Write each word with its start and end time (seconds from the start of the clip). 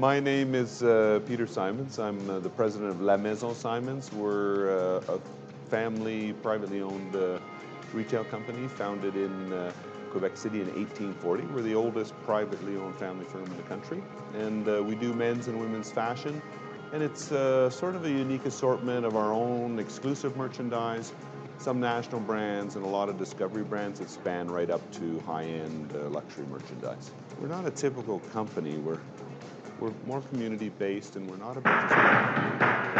My 0.00 0.18
name 0.18 0.54
is 0.54 0.82
uh, 0.82 1.20
Peter 1.28 1.46
Simons. 1.46 1.98
I'm 1.98 2.30
uh, 2.30 2.38
the 2.38 2.48
president 2.48 2.88
of 2.88 3.02
La 3.02 3.18
Maison 3.18 3.54
Simons. 3.54 4.10
We're 4.10 4.96
uh, 4.96 5.16
a 5.16 5.20
family, 5.68 6.32
privately 6.32 6.80
owned 6.80 7.14
uh, 7.14 7.38
retail 7.92 8.24
company 8.24 8.66
founded 8.66 9.14
in 9.14 9.52
uh, 9.52 9.70
Quebec 10.10 10.38
City 10.38 10.62
in 10.62 10.68
1840. 10.68 11.42
We're 11.48 11.60
the 11.60 11.74
oldest 11.74 12.14
privately 12.24 12.78
owned 12.78 12.96
family 12.96 13.26
firm 13.26 13.44
in 13.44 13.54
the 13.58 13.62
country. 13.64 14.02
And 14.38 14.66
uh, 14.66 14.82
we 14.82 14.94
do 14.94 15.12
men's 15.12 15.48
and 15.48 15.60
women's 15.60 15.90
fashion. 15.90 16.40
And 16.94 17.02
it's 17.02 17.24
sort 17.24 17.94
of 17.94 18.06
a 18.06 18.10
unique 18.10 18.46
assortment 18.46 19.04
of 19.04 19.16
our 19.16 19.34
own 19.34 19.78
exclusive 19.78 20.34
merchandise, 20.34 21.12
some 21.58 21.78
national 21.78 22.22
brands, 22.22 22.76
and 22.76 22.86
a 22.86 22.88
lot 22.88 23.10
of 23.10 23.18
discovery 23.18 23.64
brands 23.64 24.00
that 24.00 24.08
span 24.08 24.50
right 24.50 24.70
up 24.70 24.80
to 24.92 25.20
high-end 25.26 25.92
uh, 25.94 26.08
luxury 26.08 26.46
merchandise. 26.46 27.10
We're 27.38 27.48
not 27.48 27.66
a 27.66 27.70
typical 27.70 28.20
company. 28.32 28.78
We're, 28.78 28.98
we're 29.80 29.92
more 30.06 30.20
community-based, 30.20 31.16
and 31.16 31.30
we're 31.30 31.36
not 31.38 31.56
a 31.56 31.60
business. 31.60 32.99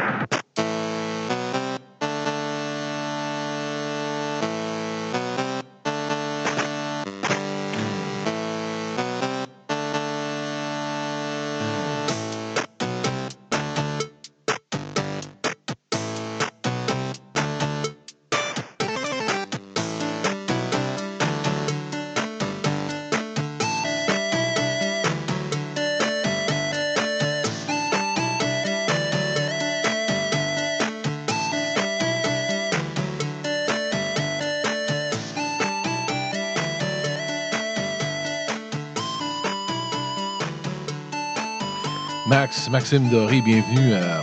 Max, 42.30 42.70
Maxime 42.70 43.10
Doré, 43.10 43.40
bienvenue 43.40 43.92
à, 43.92 44.22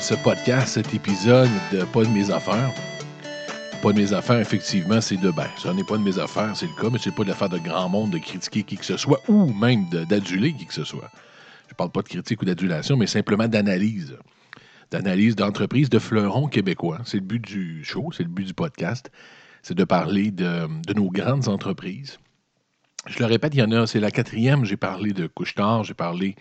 ce 0.00 0.14
podcast, 0.14 0.74
cet 0.74 0.92
épisode 0.92 1.48
de 1.70 1.84
Pas 1.84 2.02
de 2.02 2.08
mes 2.08 2.32
affaires. 2.32 2.72
Pas 3.80 3.92
de 3.92 3.98
mes 3.98 4.12
affaires, 4.12 4.40
effectivement, 4.40 5.00
c'est 5.00 5.18
de 5.18 5.30
ben, 5.30 5.46
ça 5.56 5.72
n'est 5.72 5.84
pas 5.84 5.96
de 5.96 6.02
mes 6.02 6.18
affaires, 6.18 6.50
c'est 6.56 6.66
le 6.66 6.74
cas, 6.82 6.88
mais 6.90 6.98
c'est 6.98 7.14
pas 7.14 7.22
de 7.22 7.28
l'affaire 7.28 7.48
de 7.48 7.58
grand 7.58 7.88
monde 7.88 8.10
de 8.10 8.18
critiquer 8.18 8.64
qui 8.64 8.76
que 8.76 8.84
ce 8.84 8.96
soit 8.96 9.20
ou 9.28 9.52
même 9.52 9.88
d'aduler 9.88 10.52
qui 10.52 10.66
que 10.66 10.74
ce 10.74 10.82
soit. 10.82 11.12
Je 11.68 11.74
parle 11.74 11.90
pas 11.90 12.02
de 12.02 12.08
critique 12.08 12.42
ou 12.42 12.44
d'adulation, 12.44 12.96
mais 12.96 13.06
simplement 13.06 13.46
d'analyse. 13.46 14.16
D'analyse 14.90 15.36
d'entreprise 15.36 15.88
de 15.88 16.00
fleurons 16.00 16.48
québécois. 16.48 16.98
C'est 17.04 17.18
le 17.18 17.22
but 17.22 17.40
du 17.40 17.84
show, 17.84 18.10
c'est 18.10 18.24
le 18.24 18.30
but 18.30 18.48
du 18.48 18.54
podcast. 18.54 19.12
C'est 19.62 19.76
de 19.76 19.84
parler 19.84 20.32
de 20.32 20.66
nos 20.92 21.08
grandes 21.08 21.46
entreprises. 21.46 22.18
Je 23.06 23.18
le 23.18 23.26
répète, 23.26 23.54
il 23.54 23.60
y 23.60 23.62
en 23.62 23.70
a, 23.72 23.86
c'est 23.86 24.00
la 24.00 24.10
quatrième. 24.10 24.64
J'ai 24.64 24.76
parlé 24.76 25.12
de 25.12 25.26
Couchetard, 25.26 25.84
j'ai 25.84 25.94
parlé 25.94 26.36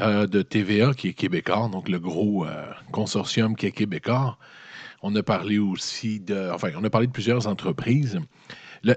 euh, 0.00 0.26
de 0.26 0.42
TVA 0.42 0.92
qui 0.92 1.08
est 1.08 1.12
québécois, 1.14 1.68
donc 1.72 1.88
le 1.88 1.98
gros 1.98 2.44
euh, 2.44 2.66
consortium 2.92 3.56
qui 3.56 3.66
est 3.66 3.72
québécois. 3.72 4.38
On 5.02 5.14
a 5.16 5.22
parlé 5.22 5.58
aussi 5.58 6.20
de. 6.20 6.50
Enfin, 6.52 6.70
on 6.76 6.84
a 6.84 6.90
parlé 6.90 7.06
de 7.06 7.12
plusieurs 7.12 7.46
entreprises. 7.46 8.18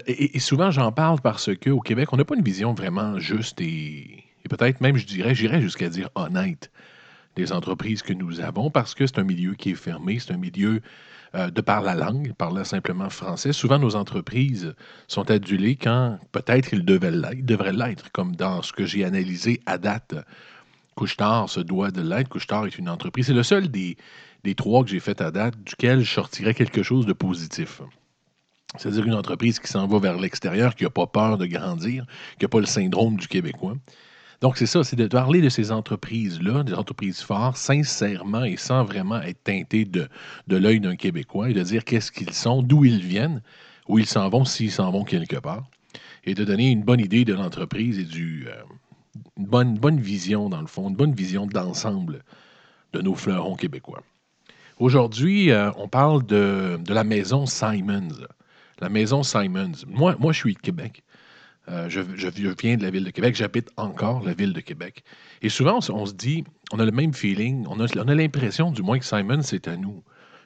Et 0.06 0.38
souvent, 0.38 0.70
j'en 0.70 0.92
parle 0.92 1.20
parce 1.20 1.50
qu'au 1.56 1.80
Québec, 1.80 2.12
on 2.12 2.16
n'a 2.16 2.24
pas 2.24 2.36
une 2.36 2.44
vision 2.44 2.72
vraiment 2.72 3.18
juste 3.18 3.60
et, 3.60 4.24
et 4.44 4.48
peut-être 4.48 4.80
même, 4.80 4.96
je 4.96 5.06
dirais, 5.06 5.34
j'irais 5.34 5.60
jusqu'à 5.60 5.88
dire 5.88 6.08
honnête 6.14 6.70
des 7.36 7.52
entreprises 7.52 8.02
que 8.02 8.12
nous 8.12 8.40
avons 8.40 8.70
parce 8.70 8.94
que 8.94 9.06
c'est 9.06 9.18
un 9.18 9.24
milieu 9.24 9.54
qui 9.54 9.70
est 9.70 9.74
fermé, 9.74 10.18
c'est 10.18 10.32
un 10.32 10.38
milieu 10.38 10.80
euh, 11.34 11.50
de 11.50 11.60
par 11.62 11.80
la 11.80 11.94
langue, 11.94 12.34
parlant 12.34 12.64
simplement 12.64 13.08
français. 13.08 13.54
Souvent, 13.54 13.78
nos 13.78 13.96
entreprises 13.96 14.74
sont 15.08 15.30
adulées 15.30 15.76
quand 15.76 16.18
peut-être 16.30 16.74
ils 16.74 16.84
devraient 16.84 17.72
l'être, 17.72 18.12
comme 18.12 18.36
dans 18.36 18.60
ce 18.60 18.72
que 18.72 18.84
j'ai 18.84 19.04
analysé 19.04 19.60
à 19.64 19.78
date. 19.78 20.14
Couchetard 20.94 21.48
se 21.48 21.60
doit 21.60 21.90
de 21.90 22.02
l'être. 22.02 22.28
Couchetard 22.28 22.66
est 22.66 22.76
une 22.76 22.90
entreprise. 22.90 23.26
C'est 23.26 23.32
le 23.32 23.42
seul 23.42 23.68
des, 23.68 23.96
des 24.44 24.54
trois 24.54 24.84
que 24.84 24.90
j'ai 24.90 25.00
fait 25.00 25.22
à 25.22 25.30
date 25.30 25.54
duquel 25.64 26.00
je 26.00 26.12
sortirais 26.12 26.52
quelque 26.52 26.82
chose 26.82 27.06
de 27.06 27.14
positif. 27.14 27.80
C'est-à-dire 28.76 29.06
une 29.06 29.14
entreprise 29.14 29.58
qui 29.58 29.68
s'en 29.68 29.86
va 29.86 29.98
vers 29.98 30.18
l'extérieur, 30.18 30.74
qui 30.74 30.84
n'a 30.84 30.90
pas 30.90 31.06
peur 31.06 31.38
de 31.38 31.46
grandir, 31.46 32.04
qui 32.38 32.44
n'a 32.44 32.48
pas 32.48 32.60
le 32.60 32.66
syndrome 32.66 33.16
du 33.16 33.28
Québécois. 33.28 33.76
Donc, 34.42 34.56
c'est 34.56 34.66
ça, 34.66 34.82
c'est 34.82 34.96
de 34.96 35.06
parler 35.06 35.40
de 35.40 35.48
ces 35.48 35.70
entreprises-là, 35.70 36.64
des 36.64 36.74
entreprises 36.74 37.20
fortes, 37.20 37.56
sincèrement 37.56 38.42
et 38.42 38.56
sans 38.56 38.82
vraiment 38.82 39.22
être 39.22 39.40
teinté 39.44 39.84
de, 39.84 40.08
de 40.48 40.56
l'œil 40.56 40.80
d'un 40.80 40.96
Québécois 40.96 41.50
et 41.50 41.54
de 41.54 41.62
dire 41.62 41.84
qu'est-ce 41.84 42.10
qu'ils 42.10 42.32
sont, 42.32 42.60
d'où 42.60 42.84
ils 42.84 43.00
viennent, 43.00 43.40
où 43.88 44.00
ils 44.00 44.06
s'en 44.06 44.28
vont, 44.28 44.44
s'ils 44.44 44.72
s'en 44.72 44.90
vont 44.90 45.04
quelque 45.04 45.36
part, 45.36 45.70
et 46.24 46.34
de 46.34 46.44
donner 46.44 46.72
une 46.72 46.82
bonne 46.82 46.98
idée 46.98 47.24
de 47.24 47.34
l'entreprise 47.34 48.00
et 48.00 48.04
du, 48.04 48.48
euh, 48.48 48.62
une 49.38 49.46
bonne, 49.46 49.78
bonne 49.78 50.00
vision, 50.00 50.48
dans 50.48 50.60
le 50.60 50.66
fond, 50.66 50.88
une 50.88 50.96
bonne 50.96 51.14
vision 51.14 51.46
d'ensemble 51.46 52.24
de 52.92 53.00
nos 53.00 53.14
fleurons 53.14 53.54
québécois. 53.54 54.02
Aujourd'hui, 54.80 55.52
euh, 55.52 55.70
on 55.76 55.86
parle 55.86 56.26
de, 56.26 56.80
de 56.84 56.92
la 56.92 57.04
maison 57.04 57.46
Simons. 57.46 58.26
La 58.80 58.88
maison 58.88 59.22
Simons. 59.22 59.84
Moi, 59.86 60.16
moi 60.18 60.32
je 60.32 60.38
suis 60.38 60.54
de 60.54 60.58
Québec. 60.58 61.04
Euh, 61.68 61.88
je, 61.88 62.00
viens 62.00 62.76
de 62.76 62.82
la 62.82 62.90
ville 62.90 63.04
de 63.04 63.10
Québec. 63.10 63.36
J'habite 63.36 63.70
encore 63.76 64.24
la 64.24 64.34
ville 64.34 64.52
de 64.52 64.60
Québec. 64.60 65.04
Et 65.42 65.48
souvent, 65.48 65.78
on, 65.90 66.06
se- 66.06 66.12
dit, 66.12 66.44
on 66.72 66.80
a 66.80 66.84
le 66.84 66.90
même 66.90 67.14
feeling, 67.14 67.64
on 67.68 67.78
a, 67.80 67.86
on 67.96 68.08
a 68.08 68.14
l'impression, 68.14 68.72
du 68.72 68.82
moins, 68.82 68.98
que 68.98 69.04
Simons, 69.04 69.42
c'est 69.42 69.68
à 69.68 69.76
nous. 69.76 70.02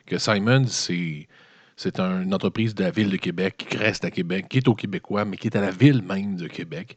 Que 0.07 0.19
Simons, 0.19 0.67
c'est. 0.67 1.27
C'est 1.79 2.01
un- 2.01 2.23
une 2.23 2.33
entreprise 2.33 2.75
de 2.75 2.85
la 2.85 2.91
ville 2.91 3.11
de 3.11 3.17
Québec 3.19 3.67
qui 3.69 3.77
reste 3.77 4.05
à 4.07 4.11
Québec, 4.11 4.47
qui 4.49 4.59
est 4.59 4.69
au 4.69 4.75
Québécois, 4.75 5.27
mais 5.27 5.37
qui 5.37 5.49
est 5.49 5.57
à 5.57 5.61
la 5.61 5.71
ville 5.71 6.03
même 6.03 6.37
de 6.37 6.47
Québec. 6.49 6.97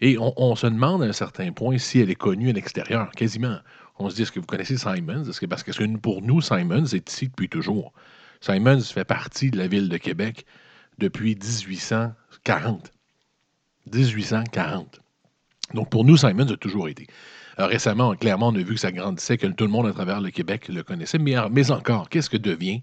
Et 0.00 0.16
on, 0.18 0.56
se 0.56 0.66
demande 0.66 1.02
à 1.02 1.06
un 1.06 1.12
certain 1.12 1.52
point 1.52 1.76
si 1.78 2.00
elle 2.00 2.10
est 2.10 2.14
connue 2.14 2.48
à 2.50 2.52
l'extérieur, 2.52 3.10
quasiment. 3.10 3.58
On 3.98 4.08
se 4.08 4.14
dit, 4.16 4.22
est-ce 4.22 4.32
que 4.32 4.40
vous 4.40 4.46
connaissez 4.46 4.76
Simons? 4.78 5.24
Est-ce 5.24 5.40
que, 5.40 5.46
parce 5.46 5.62
que 5.62 5.96
pour 5.98 6.22
nous, 6.22 6.40
Simons 6.40 6.84
est 6.86 7.10
ici 7.10 7.28
depuis 7.28 7.48
toujours. 7.50 7.92
Simons 8.40 8.80
fait 8.80 9.04
partie 9.04 9.50
de 9.50 9.58
la 9.58 9.68
ville 9.68 9.88
de 9.90 9.96
Québec 9.98 10.46
depuis 10.98 11.36
1840. 11.36 12.93
1840. 13.92 15.00
Donc, 15.74 15.90
pour 15.90 16.04
nous, 16.04 16.16
Simons 16.16 16.50
a 16.50 16.56
toujours 16.56 16.88
été. 16.88 17.06
Euh, 17.58 17.66
récemment, 17.66 18.14
clairement, 18.14 18.48
on 18.48 18.54
a 18.54 18.58
vu 18.58 18.74
que 18.74 18.80
ça 18.80 18.92
grandissait, 18.92 19.38
que 19.38 19.46
tout 19.46 19.64
le 19.64 19.70
monde 19.70 19.86
à 19.86 19.92
travers 19.92 20.20
le 20.20 20.30
Québec 20.30 20.68
le 20.68 20.82
connaissait. 20.82 21.18
Mais, 21.18 21.34
mais 21.50 21.70
encore, 21.70 22.08
qu'est-ce 22.08 22.30
que 22.30 22.36
devient 22.36 22.82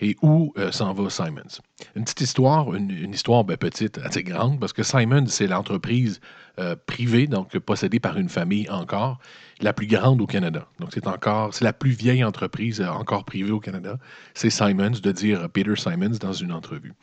et 0.00 0.16
où 0.22 0.52
euh, 0.58 0.72
s'en 0.72 0.92
va 0.92 1.10
Simons? 1.10 1.60
Une 1.94 2.04
petite 2.04 2.22
histoire, 2.22 2.74
une, 2.74 3.12
histoire 3.12 3.44
ben, 3.44 3.56
petite, 3.56 3.98
assez 3.98 4.22
grande, 4.22 4.58
parce 4.58 4.72
que 4.72 4.82
Simons, 4.82 5.26
c'est 5.26 5.46
l'entreprise 5.46 6.20
euh, 6.58 6.74
privée, 6.86 7.26
donc 7.26 7.56
possédée 7.58 8.00
par 8.00 8.18
une 8.18 8.28
famille 8.28 8.68
encore, 8.70 9.18
la 9.60 9.72
plus 9.72 9.86
grande 9.86 10.20
au 10.20 10.26
Canada. 10.26 10.66
Donc, 10.78 10.90
c'est 10.92 11.06
encore, 11.06 11.54
c'est 11.54 11.64
la 11.64 11.72
plus 11.72 11.90
vieille 11.90 12.24
entreprise 12.24 12.80
euh, 12.80 12.88
encore 12.88 13.24
privée 13.24 13.52
au 13.52 13.60
Canada. 13.60 13.98
C'est 14.34 14.50
Simons, 14.50 14.90
de 15.02 15.12
dire 15.12 15.48
Peter 15.50 15.76
Simons 15.76 16.16
dans 16.20 16.32
une 16.32 16.52
entrevue. 16.52 16.94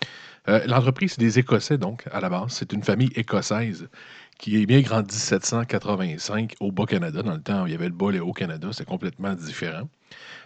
L'entreprise, 0.66 1.12
c'est 1.12 1.19
des 1.19 1.40
Écossais, 1.40 1.78
donc, 1.78 2.06
à 2.09 2.22
la 2.22 2.30
base. 2.30 2.53
C'est 2.53 2.72
une 2.72 2.81
famille 2.81 3.12
écossaise 3.16 3.90
qui 4.38 4.62
est 4.62 4.66
bien 4.66 4.81
en 4.91 5.02
1785 5.02 6.56
au 6.62 6.72
Bas-Canada. 6.72 7.22
Dans 7.22 7.34
le 7.34 7.41
temps, 7.41 7.66
il 7.66 7.74
y 7.74 7.75
avait 7.75 7.90
le 7.90 7.94
Bas 7.94 8.12
et 8.12 8.13
le 8.13 8.24
Haut-Canada, 8.24 8.69
c'est 8.72 8.86
complètement 8.86 9.34
différent. 9.34 9.90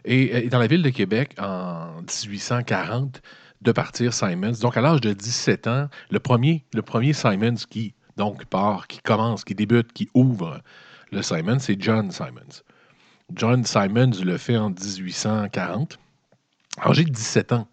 Et, 0.05 0.45
et 0.45 0.49
dans 0.49 0.59
la 0.59 0.67
ville 0.67 0.81
de 0.81 0.89
Québec, 0.89 1.35
en 1.39 2.01
1840, 2.01 3.21
de 3.61 3.71
partir 3.71 4.13
Simons. 4.13 4.53
Donc, 4.61 4.77
à 4.77 4.81
l'âge 4.81 5.01
de 5.01 5.13
17 5.13 5.67
ans, 5.67 5.89
le 6.09 6.19
premier, 6.19 6.65
le 6.73 6.81
premier 6.81 7.13
Simons 7.13 7.55
qui, 7.69 7.93
donc, 8.17 8.45
part, 8.45 8.87
qui 8.87 8.99
commence, 8.99 9.43
qui 9.43 9.55
débute, 9.55 9.93
qui 9.93 10.09
ouvre 10.13 10.61
le 11.11 11.21
Simons, 11.21 11.59
c'est 11.59 11.81
John 11.81 12.11
Simons. 12.11 12.63
John 13.33 13.63
Simons 13.63 14.11
le 14.23 14.37
fait 14.37 14.57
en 14.57 14.69
1840. 14.69 15.99
Alors, 16.77 16.93
j'ai 16.93 17.03
17 17.03 17.51
ans. 17.53 17.67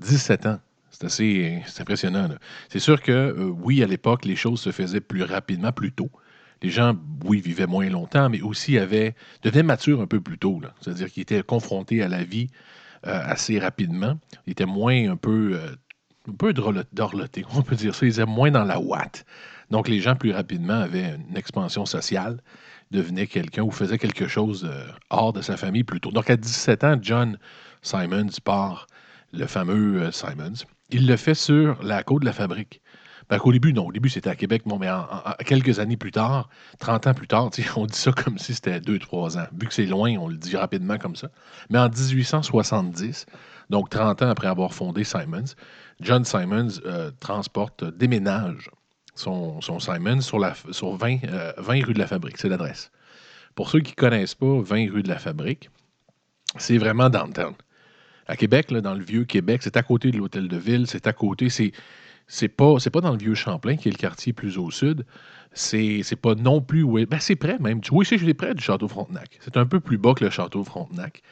17 0.00 0.46
ans. 0.46 0.60
C'est 0.90 1.04
assez 1.04 1.62
impressionnant. 1.78 2.28
C'est 2.70 2.78
sûr 2.78 3.02
que, 3.02 3.12
euh, 3.12 3.52
oui, 3.62 3.82
à 3.82 3.86
l'époque, 3.86 4.24
les 4.24 4.36
choses 4.36 4.60
se 4.60 4.72
faisaient 4.72 5.00
plus 5.00 5.24
rapidement, 5.24 5.72
plus 5.72 5.92
tôt. 5.92 6.10
Les 6.62 6.70
gens, 6.70 6.96
oui, 7.24 7.40
vivaient 7.40 7.66
moins 7.66 7.88
longtemps, 7.88 8.28
mais 8.28 8.40
aussi 8.40 8.78
avaient, 8.78 9.14
devenaient 9.42 9.62
matures 9.62 10.00
un 10.00 10.06
peu 10.06 10.20
plus 10.20 10.38
tôt. 10.38 10.60
C'est-à-dire 10.80 11.10
qu'ils 11.10 11.22
étaient 11.22 11.42
confrontés 11.42 12.02
à 12.02 12.08
la 12.08 12.24
vie 12.24 12.48
euh, 13.06 13.20
assez 13.24 13.58
rapidement. 13.58 14.18
Ils 14.46 14.52
étaient 14.52 14.66
moins 14.66 15.10
un 15.10 15.16
peu, 15.16 15.52
euh, 15.54 15.76
un 16.28 16.32
peu 16.32 16.52
dorlotés, 16.52 17.44
on 17.54 17.62
peut 17.62 17.76
dire 17.76 17.94
ça. 17.94 18.06
Ils 18.06 18.12
étaient 18.12 18.26
moins 18.26 18.50
dans 18.50 18.64
la 18.64 18.80
ouate. 18.80 19.26
Donc, 19.70 19.88
les 19.88 20.00
gens, 20.00 20.16
plus 20.16 20.32
rapidement, 20.32 20.80
avaient 20.80 21.16
une 21.28 21.36
expansion 21.36 21.84
sociale, 21.86 22.40
devenaient 22.90 23.26
quelqu'un 23.26 23.62
ou 23.62 23.70
faisaient 23.70 23.98
quelque 23.98 24.28
chose 24.28 24.66
euh, 24.70 24.86
hors 25.10 25.32
de 25.32 25.42
sa 25.42 25.56
famille 25.56 25.84
plus 25.84 26.00
tôt. 26.00 26.10
Donc, 26.10 26.30
à 26.30 26.36
17 26.36 26.84
ans, 26.84 26.96
John 27.00 27.38
Simons 27.82 28.30
part, 28.44 28.86
le 29.32 29.46
fameux 29.46 30.10
Simons. 30.10 30.64
Il 30.90 31.06
le 31.06 31.16
fait 31.16 31.34
sur 31.34 31.82
la 31.82 32.02
côte 32.02 32.22
de 32.22 32.26
la 32.26 32.32
fabrique. 32.32 32.80
Ben, 33.28 33.40
au 33.42 33.52
début, 33.52 33.72
non. 33.72 33.86
Au 33.86 33.92
début, 33.92 34.08
c'était 34.08 34.30
à 34.30 34.36
Québec. 34.36 34.62
Bon, 34.66 34.78
mais 34.78 34.88
quelques 35.44 35.80
années 35.80 35.96
plus 35.96 36.12
tard, 36.12 36.48
30 36.78 37.08
ans 37.08 37.14
plus 37.14 37.26
tard, 37.26 37.50
on 37.76 37.86
dit 37.86 37.98
ça 37.98 38.12
comme 38.12 38.38
si 38.38 38.54
c'était 38.54 38.78
2-3 38.78 39.38
ans. 39.38 39.46
Vu 39.58 39.66
que 39.66 39.74
c'est 39.74 39.86
loin, 39.86 40.16
on 40.18 40.28
le 40.28 40.36
dit 40.36 40.56
rapidement 40.56 40.98
comme 40.98 41.16
ça. 41.16 41.28
Mais 41.70 41.78
en 41.78 41.88
1870, 41.88 43.26
donc 43.70 43.90
30 43.90 44.22
ans 44.22 44.28
après 44.28 44.46
avoir 44.46 44.72
fondé 44.72 45.02
Simons, 45.02 45.54
John 46.00 46.24
Simons 46.24 46.80
euh, 46.84 47.10
transporte, 47.20 47.84
déménage 47.84 48.70
son, 49.14 49.60
Simons 49.60 50.20
sur, 50.20 50.38
la, 50.38 50.54
sur 50.70 50.94
20, 50.96 51.18
20 51.58 51.80
euh, 51.80 51.84
rue 51.84 51.94
de 51.94 51.98
la 51.98 52.06
Fabrique. 52.06 52.38
C'est 52.38 52.48
l'adresse. 52.48 52.90
Pour 53.54 53.70
ceux 53.70 53.80
qui 53.80 53.92
ne 53.92 53.96
connaissent 53.96 54.34
pas 54.34 54.60
20 54.60 54.92
rue 54.92 55.02
de 55.02 55.08
la 55.08 55.18
Fabrique, 55.18 55.70
c'est 56.58 56.78
vraiment 56.78 57.08
downtown. 57.08 57.54
À 58.28 58.36
Québec, 58.36 58.72
dans 58.72 58.94
le 58.94 59.04
vieux 59.04 59.24
Québec, 59.24 59.62
c'est 59.62 59.76
à 59.76 59.82
côté 59.82 60.10
de 60.10 60.18
l'hôtel 60.18 60.48
de 60.48 60.56
ville, 60.56 60.86
c'est 60.86 61.06
à 61.06 61.12
côté, 61.12 61.48
c'est 61.48 61.72
c'est 62.26 62.48
pas, 62.48 62.76
pas 62.92 63.00
dans 63.00 63.12
le 63.12 63.18
vieux 63.18 63.34
Champlain, 63.34 63.76
qui 63.76 63.88
est 63.88 63.92
le 63.92 63.98
quartier 63.98 64.32
plus 64.32 64.58
au 64.58 64.70
sud. 64.70 65.04
C'est, 65.52 66.02
pas 66.20 66.34
non 66.34 66.60
plus. 66.60 66.84
Ben, 67.06 67.18
c'est 67.18 67.36
près 67.36 67.58
même. 67.58 67.80
Oui, 67.90 68.04
c'est 68.04 68.34
près 68.34 68.54
du 68.54 68.62
Château 68.62 68.88
Frontenac. 68.88 69.38
C'est 69.40 69.56
un 69.56 69.64
peu 69.64 69.80
plus 69.80 69.96
bas 69.96 70.12
que 70.12 70.24
le 70.24 70.30
Château 70.30 70.64
Frontenac. 70.64 71.22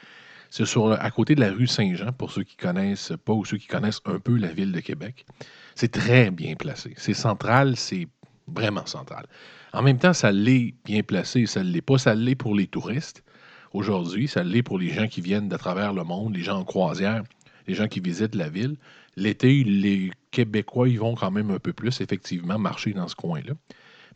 C'est 0.51 0.65
à 0.99 1.11
côté 1.11 1.35
de 1.35 1.41
la 1.41 1.51
rue 1.51 1.67
Saint-Jean, 1.67 2.13
pour 2.13 2.31
ceux 2.31 2.45
qui 2.45 2.57
connaissent 2.57 3.13
pas 3.25 3.33
ou 3.33 3.45
ceux 3.45 3.57
qui 3.57 3.67
connaissent 3.67 4.01
un 4.05 4.21
peu 4.21 4.37
la 4.37 4.53
ville 4.53 4.73
de 4.73 4.81
Québec. 4.81 5.27
C'est 5.75 5.91
très 5.91 6.31
bien 6.31 6.55
placé. 6.55 6.95
C'est 6.97 7.13
central, 7.13 7.77
c'est 7.77 8.07
vraiment 8.47 8.87
central. 8.87 9.27
En 9.73 9.83
même 9.83 9.99
temps, 9.99 10.13
ça 10.13 10.31
l'est 10.31 10.75
bien 10.85 11.03
placé, 11.03 11.47
ça 11.47 11.63
l'est 11.63 11.83
pas. 11.83 11.99
Ça 11.99 12.15
l'est 12.15 12.37
pour 12.37 12.55
les 12.55 12.69
touristes 12.69 13.25
aujourd'hui, 13.73 14.29
ça 14.29 14.45
l'est 14.45 14.63
pour 14.63 14.79
les 14.79 14.89
gens 14.89 15.09
qui 15.09 15.21
viennent 15.21 15.49
de 15.49 15.57
travers 15.57 15.93
le 15.93 16.05
monde, 16.05 16.37
les 16.37 16.43
gens 16.43 16.61
en 16.61 16.65
croisière, 16.65 17.25
les 17.67 17.75
gens 17.75 17.89
qui 17.89 18.01
visitent 18.01 18.35
la 18.35 18.49
ville. 18.49 18.77
L'été, 19.17 19.65
les 19.65 20.11
Québécois, 20.31 20.89
ils 20.89 20.99
vont 20.99 21.15
quand 21.15 21.31
même 21.31 21.51
un 21.51 21.59
peu 21.59 21.73
plus, 21.73 22.01
effectivement, 22.01 22.59
marcher 22.59 22.93
dans 22.93 23.09
ce 23.09 23.15
coin-là. 23.15 23.55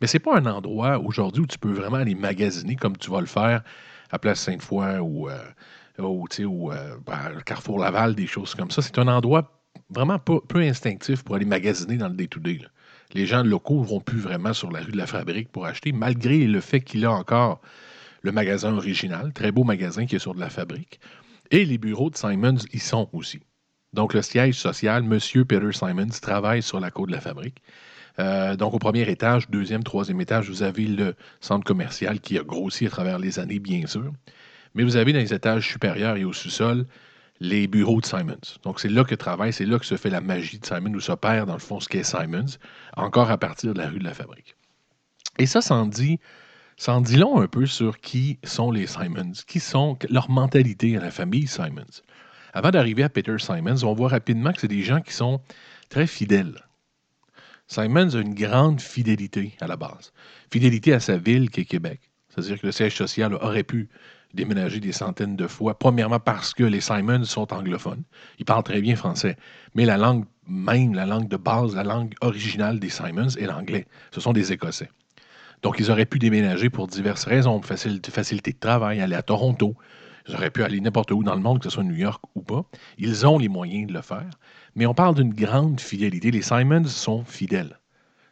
Mais 0.00 0.06
ce 0.06 0.16
n'est 0.16 0.20
pas 0.20 0.38
un 0.38 0.46
endroit 0.46 0.98
aujourd'hui 0.98 1.42
où 1.42 1.46
tu 1.46 1.58
peux 1.58 1.72
vraiment 1.72 1.98
aller 1.98 2.14
magasiner 2.14 2.76
comme 2.76 2.96
tu 2.96 3.10
vas 3.10 3.20
le 3.20 3.26
faire 3.26 3.62
à 4.10 4.18
Place 4.18 4.40
Sainte-Foy 4.40 4.98
ou, 4.98 5.28
euh, 5.28 5.38
euh, 6.00 6.96
ben, 7.06 7.40
Carrefour 7.44 7.80
Laval, 7.80 8.14
des 8.14 8.26
choses 8.26 8.54
comme 8.54 8.70
ça. 8.70 8.82
C'est 8.82 8.98
un 8.98 9.08
endroit 9.08 9.58
vraiment 9.90 10.18
peu, 10.18 10.40
instinctif 10.58 11.22
pour 11.22 11.34
aller 11.34 11.44
magasiner 11.44 11.96
dans 11.96 12.08
le 12.08 12.14
day-to-day. 12.14 12.60
Les 13.14 13.26
gens 13.26 13.42
locaux 13.42 13.80
ne 13.80 13.86
vont 13.86 14.00
plus 14.00 14.18
vraiment 14.18 14.52
sur 14.52 14.70
la 14.70 14.80
rue 14.80 14.92
de 14.92 14.96
la 14.96 15.06
Fabrique 15.06 15.50
pour 15.50 15.66
acheter, 15.66 15.92
malgré 15.92 16.46
le 16.46 16.60
fait 16.60 16.80
qu'il 16.80 17.00
y 17.00 17.04
a 17.04 17.10
encore 17.10 17.60
le 18.22 18.32
magasin 18.32 18.74
original, 18.74 19.32
très 19.32 19.52
beau 19.52 19.64
magasin 19.64 20.06
qui 20.06 20.16
est 20.16 20.20
sur 20.20 20.34
de 20.34 20.40
la 20.40 20.50
Fabrique. 20.50 21.00
Et 21.50 21.64
les 21.64 21.78
bureaux 21.78 22.10
de 22.10 22.16
Simons 22.16 22.58
y 22.72 22.78
sont 22.78 23.08
aussi. 23.12 23.40
Donc, 23.94 24.12
le 24.12 24.22
siège 24.22 24.54
social, 24.54 25.04
M. 25.04 25.18
Peter 25.44 25.72
Simons, 25.72 26.08
travaille 26.20 26.62
sur 26.62 26.78
la 26.78 26.90
côte 26.90 27.08
de 27.08 27.14
la 27.14 27.20
fabrique. 27.20 27.62
Euh, 28.18 28.56
donc, 28.56 28.74
au 28.74 28.78
premier 28.78 29.08
étage, 29.08 29.48
deuxième, 29.48 29.82
troisième 29.82 30.20
étage, 30.20 30.50
vous 30.50 30.62
avez 30.62 30.86
le 30.86 31.14
centre 31.40 31.64
commercial 31.64 32.20
qui 32.20 32.38
a 32.38 32.42
grossi 32.42 32.86
à 32.86 32.90
travers 32.90 33.18
les 33.18 33.38
années, 33.38 33.60
bien 33.60 33.86
sûr. 33.86 34.12
Mais 34.74 34.82
vous 34.82 34.96
avez 34.96 35.12
dans 35.12 35.20
les 35.20 35.32
étages 35.32 35.66
supérieurs 35.66 36.16
et 36.16 36.24
au 36.24 36.32
sous-sol 36.32 36.86
les 37.40 37.66
bureaux 37.66 38.00
de 38.00 38.06
Simons. 38.06 38.36
Donc, 38.64 38.80
c'est 38.80 38.88
là 38.88 39.04
que 39.04 39.14
travaille, 39.14 39.52
c'est 39.52 39.64
là 39.64 39.78
que 39.78 39.86
se 39.86 39.96
fait 39.96 40.10
la 40.10 40.20
magie 40.20 40.58
de 40.58 40.66
Simons, 40.66 40.92
où 40.92 41.00
s'opère, 41.00 41.46
dans 41.46 41.54
le 41.54 41.60
fond, 41.60 41.80
ce 41.80 41.88
qu'est 41.88 42.02
Simons, 42.02 42.58
encore 42.96 43.30
à 43.30 43.38
partir 43.38 43.72
de 43.72 43.78
la 43.78 43.88
rue 43.88 44.00
de 44.00 44.04
la 44.04 44.14
Fabrique. 44.14 44.56
Et 45.38 45.46
ça, 45.46 45.60
ça 45.60 45.76
en 45.76 45.86
dit, 45.86 46.18
ça 46.78 46.94
en 46.94 47.02
un 47.02 47.48
peu 47.48 47.66
sur 47.66 47.98
qui 47.98 48.38
sont 48.44 48.70
les 48.70 48.86
Simons, 48.86 49.32
qui 49.48 49.58
sont 49.58 49.98
leur 50.08 50.30
mentalité 50.30 50.96
à 50.96 51.00
la 51.00 51.10
famille 51.10 51.48
Simons. 51.48 52.02
Avant 52.54 52.70
d'arriver 52.70 53.02
à 53.02 53.08
Peter 53.08 53.36
Simons, 53.38 53.82
on 53.82 53.94
voit 53.94 54.08
rapidement 54.08 54.52
que 54.52 54.60
c'est 54.60 54.68
des 54.68 54.84
gens 54.84 55.00
qui 55.00 55.12
sont 55.12 55.40
très 55.88 56.06
fidèles. 56.06 56.64
Simons 57.66 58.14
a 58.14 58.20
une 58.20 58.32
grande 58.32 58.80
fidélité 58.80 59.56
à 59.60 59.66
la 59.66 59.76
base. 59.76 60.12
Fidélité 60.52 60.92
à 60.92 61.00
sa 61.00 61.18
ville 61.18 61.50
qui 61.50 61.62
est 61.62 61.64
Québec. 61.64 62.00
C'est-à-dire 62.28 62.60
que 62.60 62.66
le 62.66 62.72
siège 62.72 62.94
social 62.94 63.34
aurait 63.34 63.64
pu 63.64 63.88
déménager 64.32 64.78
des 64.78 64.92
centaines 64.92 65.34
de 65.34 65.48
fois. 65.48 65.76
Premièrement 65.76 66.20
parce 66.20 66.54
que 66.54 66.62
les 66.62 66.80
Simons 66.80 67.24
sont 67.24 67.52
anglophones. 67.52 68.04
Ils 68.38 68.44
parlent 68.44 68.62
très 68.62 68.80
bien 68.80 68.94
français. 68.94 69.36
Mais 69.74 69.84
la 69.84 69.96
langue 69.96 70.26
même, 70.46 70.94
la 70.94 71.06
langue 71.06 71.28
de 71.28 71.36
base, 71.36 71.74
la 71.74 71.82
langue 71.82 72.14
originale 72.20 72.78
des 72.78 72.88
Simons 72.88 73.30
est 73.36 73.46
l'anglais. 73.46 73.86
Ce 74.12 74.20
sont 74.20 74.32
des 74.32 74.52
Écossais. 74.52 74.90
Donc, 75.62 75.76
ils 75.78 75.90
auraient 75.90 76.06
pu 76.06 76.18
déménager 76.18 76.70
pour 76.70 76.86
diverses 76.86 77.24
raisons, 77.24 77.60
facilité 77.62 78.52
de 78.52 78.58
travail, 78.58 79.00
aller 79.00 79.16
à 79.16 79.22
Toronto, 79.22 79.74
ils 80.28 80.34
auraient 80.34 80.50
pu 80.50 80.62
aller 80.62 80.80
n'importe 80.80 81.10
où 81.10 81.22
dans 81.22 81.34
le 81.34 81.40
monde, 81.40 81.58
que 81.58 81.64
ce 81.64 81.70
soit 81.70 81.84
New 81.84 81.94
York 81.94 82.22
ou 82.34 82.42
pas. 82.42 82.64
Ils 82.98 83.26
ont 83.26 83.38
les 83.38 83.48
moyens 83.48 83.86
de 83.86 83.94
le 83.94 84.02
faire. 84.02 84.28
Mais 84.74 84.84
on 84.84 84.94
parle 84.94 85.14
d'une 85.14 85.32
grande 85.32 85.80
fidélité. 85.80 86.30
Les 86.30 86.42
Simons 86.42 86.84
sont 86.84 87.24
fidèles. 87.24 87.78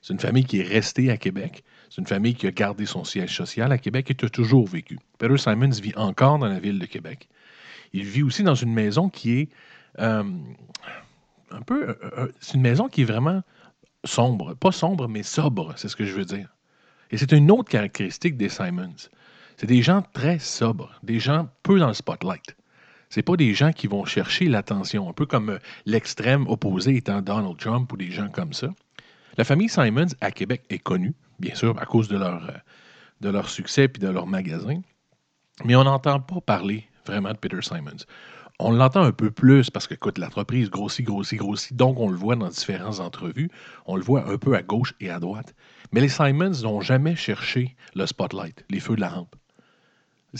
C'est 0.03 0.13
une 0.13 0.21
famille 0.21 0.45
qui 0.45 0.61
est 0.61 0.69
restée 0.69 1.11
à 1.11 1.17
Québec. 1.17 1.65
C'est 1.89 2.01
une 2.01 2.07
famille 2.07 2.35
qui 2.35 2.47
a 2.47 2.51
gardé 2.51 2.85
son 2.85 3.05
siège 3.05 3.35
social 3.35 3.73
à 3.73 3.79
Québec 3.79 4.11
et 4.11 4.15
qui 4.15 4.27
a 4.27 4.29
toujours 4.29 4.67
vécu. 4.67 4.99
Peter 5.19 5.39
Simons 5.39 5.71
vit 5.71 5.95
encore 5.97 6.39
dans 6.39 6.49
la 6.49 6.61
ville 6.61 6.79
de 6.79 6.87
Québec. 6.87 7.29
Il 7.93 8.05
vit 8.05 8.23
aussi 8.23 8.43
dans 8.43 8.55
une 8.55 8.73
maison 8.73 9.09
qui 9.09 9.39
est 9.39 9.49
euh, 9.99 10.23
un 11.51 11.63
peu. 11.63 11.89
Euh, 11.89 11.95
euh, 12.19 12.29
c'est 12.41 12.55
une 12.55 12.61
maison 12.63 12.89
qui 12.89 13.03
est 13.03 13.07
vraiment 13.07 13.43
sombre. 14.05 14.55
Pas 14.55 14.73
sombre, 14.73 15.09
mais 15.09 15.23
sobre, 15.23 15.73
c'est 15.77 15.89
ce 15.89 15.97
que 15.97 16.05
je 16.05 16.13
veux 16.13 16.25
dire. 16.27 16.56
Et 17.11 17.19
c'est 17.19 17.33
une 17.33 17.51
autre 17.51 17.71
caractéristique 17.71 18.37
des 18.37 18.49
Simons. 18.49 19.09
C'est 19.57 19.67
des 19.67 19.83
gens 19.83 20.03
très 20.13 20.39
sobres, 20.39 20.93
des 21.03 21.19
gens 21.19 21.49
peu 21.63 21.79
dans 21.79 21.89
le 21.89 21.95
spotlight. 21.95 22.57
C'est 23.09 23.23
pas 23.23 23.37
des 23.37 23.55
gens 23.55 23.73
qui 23.73 23.87
vont 23.87 24.05
chercher 24.05 24.47
l'attention, 24.47 25.09
un 25.09 25.13
peu 25.13 25.27
comme 25.27 25.51
euh, 25.51 25.59
l'extrême 25.87 26.47
opposé 26.49 26.97
étant 26.97 27.23
Donald 27.23 27.57
Trump 27.57 27.91
ou 27.93 27.97
des 27.97 28.11
gens 28.11 28.29
comme 28.29 28.53
ça. 28.53 28.69
La 29.39 29.45
famille 29.45 29.69
Simons 29.69 30.07
à 30.21 30.31
Québec 30.31 30.65
est 30.71 30.79
connue, 30.79 31.15
bien 31.39 31.55
sûr, 31.55 31.81
à 31.81 31.87
cause 31.87 32.09
de 32.09 32.19
leur, 32.19 32.45
euh, 32.51 32.55
de 33.21 33.31
leur 33.31 33.49
succès 33.49 33.85
et 33.85 33.89
de 33.89 34.09
leur 34.09 34.27
magasin, 34.27 34.81
mais 35.65 35.77
on 35.77 35.85
n'entend 35.85 36.21
pas 36.21 36.41
parler 36.41 36.89
vraiment 37.07 37.33
de 37.33 37.39
Peter 37.39 37.63
Simons. 37.63 38.05
On 38.59 38.73
l'entend 38.73 39.03
un 39.03 39.13
peu 39.13 39.31
plus 39.31 39.69
parce 39.69 39.87
que, 39.87 39.95
écoute, 39.95 40.17
l'entreprise 40.17 40.71
grossit, 40.71 41.05
grossit, 41.05 41.39
grossit, 41.39 41.77
donc 41.77 42.01
on 42.01 42.09
le 42.09 42.17
voit 42.17 42.37
dans 42.37 42.49
différentes 42.49 43.01
entrevues, 43.01 43.51
on 43.85 43.97
le 43.97 44.03
voit 44.03 44.27
un 44.31 44.39
peu 44.39 44.55
à 44.55 44.63
gauche 44.63 44.95
et 45.01 45.11
à 45.11 45.21
droite. 45.21 45.55
Mais 45.93 46.01
les 46.01 46.09
Simons 46.09 46.63
n'ont 46.63 46.81
jamais 46.81 47.17
cherché 47.17 47.77
le 47.95 48.07
spotlight, 48.07 48.65
les 48.71 48.81
feux 48.81 48.97
de 48.97 49.03
la 49.03 49.11
rampe. 49.11 49.37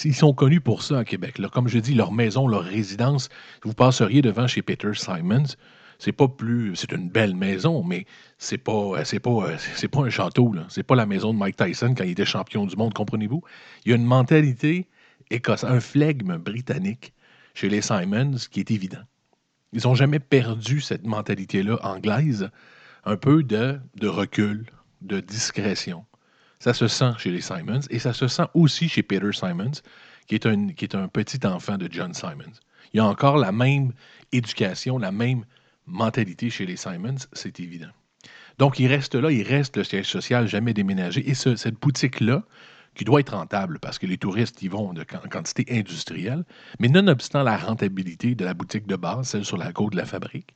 Ils 0.05 0.15
sont 0.15 0.33
connus 0.33 0.61
pour 0.61 0.83
ça 0.83 0.99
à 0.99 1.05
Québec. 1.05 1.41
Comme 1.53 1.69
je 1.69 1.79
dis, 1.79 1.95
leur 1.95 2.13
maison, 2.13 2.49
leur 2.49 2.65
résidence, 2.65 3.29
vous 3.65 3.75
passeriez 3.75 4.23
devant 4.23 4.47
chez 4.47 4.63
Peter 4.63 4.93
Simons, 4.95 5.57
c'est 5.99 6.13
pas 6.13 6.29
plus. 6.29 6.75
C'est 6.77 6.93
une 6.93 7.09
belle 7.09 7.35
maison, 7.35 7.83
mais 7.83 8.07
c'est 8.39 8.59
pas, 8.59 9.03
pas, 9.23 9.47
pas 9.93 10.01
un 10.03 10.11
château. 10.11 10.55
C'est 10.69 10.83
pas 10.83 10.95
la 10.95 11.07
maison 11.07 11.33
de 11.33 11.39
Mike 11.39 11.57
Tyson 11.57 11.95
quand 11.97 12.05
il 12.05 12.11
était 12.11 12.25
champion 12.27 12.67
du 12.67 12.77
monde, 12.77 12.95
comprenez-vous? 12.95 13.43
Il 13.85 13.91
y 13.91 13.93
a 13.93 13.97
une 13.97 14.05
mentalité 14.05 14.89
écossaise, 15.31 15.71
un 15.71 15.81
flegme 15.81 16.37
britannique 16.37 17.13
chez 17.57 17.71
les 17.71 17.81
Simons 17.81 18.37
qui 18.51 18.61
est 18.61 18.71
évident. 18.71 19.03
Ils 19.73 19.83
n'ont 19.85 19.95
jamais 19.95 20.21
perdu 20.21 20.81
cette 20.81 21.07
mentalité-là 21.07 21.79
anglaise, 21.83 22.51
un 23.05 23.17
peu 23.17 23.43
de, 23.43 23.81
de 23.97 24.09
recul, 24.09 24.67
de 25.01 25.21
discrétion. 25.21 26.05
Ça 26.61 26.75
se 26.75 26.87
sent 26.87 27.13
chez 27.19 27.31
les 27.31 27.41
Simons 27.41 27.81
et 27.91 27.99
ça 27.99 28.13
se 28.13 28.29
sent 28.29 28.47
aussi 28.53 28.89
chez 28.89 29.03
Peter 29.03 29.33
Simons, 29.33 29.81
qui 30.27 30.35
est 30.35 30.47
un, 30.47 30.69
qui 30.69 30.85
est 30.85 30.95
un 30.95 31.09
petit 31.09 31.45
enfant 31.47 31.79
de 31.79 31.89
John 31.91 32.13
Simons. 32.13 32.61
Il 32.93 32.99
y 32.99 33.01
a 33.01 33.07
encore 33.07 33.39
la 33.39 33.53
même 33.53 33.93
éducation, 34.33 34.99
la 34.99 35.13
même 35.13 35.45
mentalité 35.87 36.51
chez 36.51 36.67
les 36.67 36.77
Simons, 36.77 37.27
c'est 37.33 37.59
évident. 37.59 37.91
Donc, 38.59 38.79
il 38.79 38.87
reste 38.87 39.15
là, 39.15 39.31
il 39.31 39.43
reste 39.43 39.77
le 39.77 39.85
siège 39.85 40.09
social 40.09 40.47
jamais 40.47 40.75
déménagé. 40.75 41.29
Et 41.29 41.35
cette 41.35 41.81
boutique-là, 41.81 42.43
qui 42.97 43.05
doit 43.05 43.21
être 43.21 43.37
rentable 43.37 43.79
parce 43.79 43.99
que 43.99 44.07
les 44.07 44.17
touristes 44.17 44.63
y 44.63 44.69
vont 44.69 44.91
en 44.91 45.29
quantité 45.29 45.67
industrielle, 45.71 46.45
mais 46.81 46.89
nonobstant 46.89 47.43
la 47.43 47.57
rentabilité 47.57 48.35
de 48.35 48.45
la 48.45 48.55
boutique 48.55 48.87
de 48.87 48.97
base, 48.97 49.29
celle 49.29 49.45
sur 49.45 49.59
la 49.59 49.73
côte 49.73 49.93
de 49.93 49.99
la 49.99 50.07
fabrique, 50.07 50.55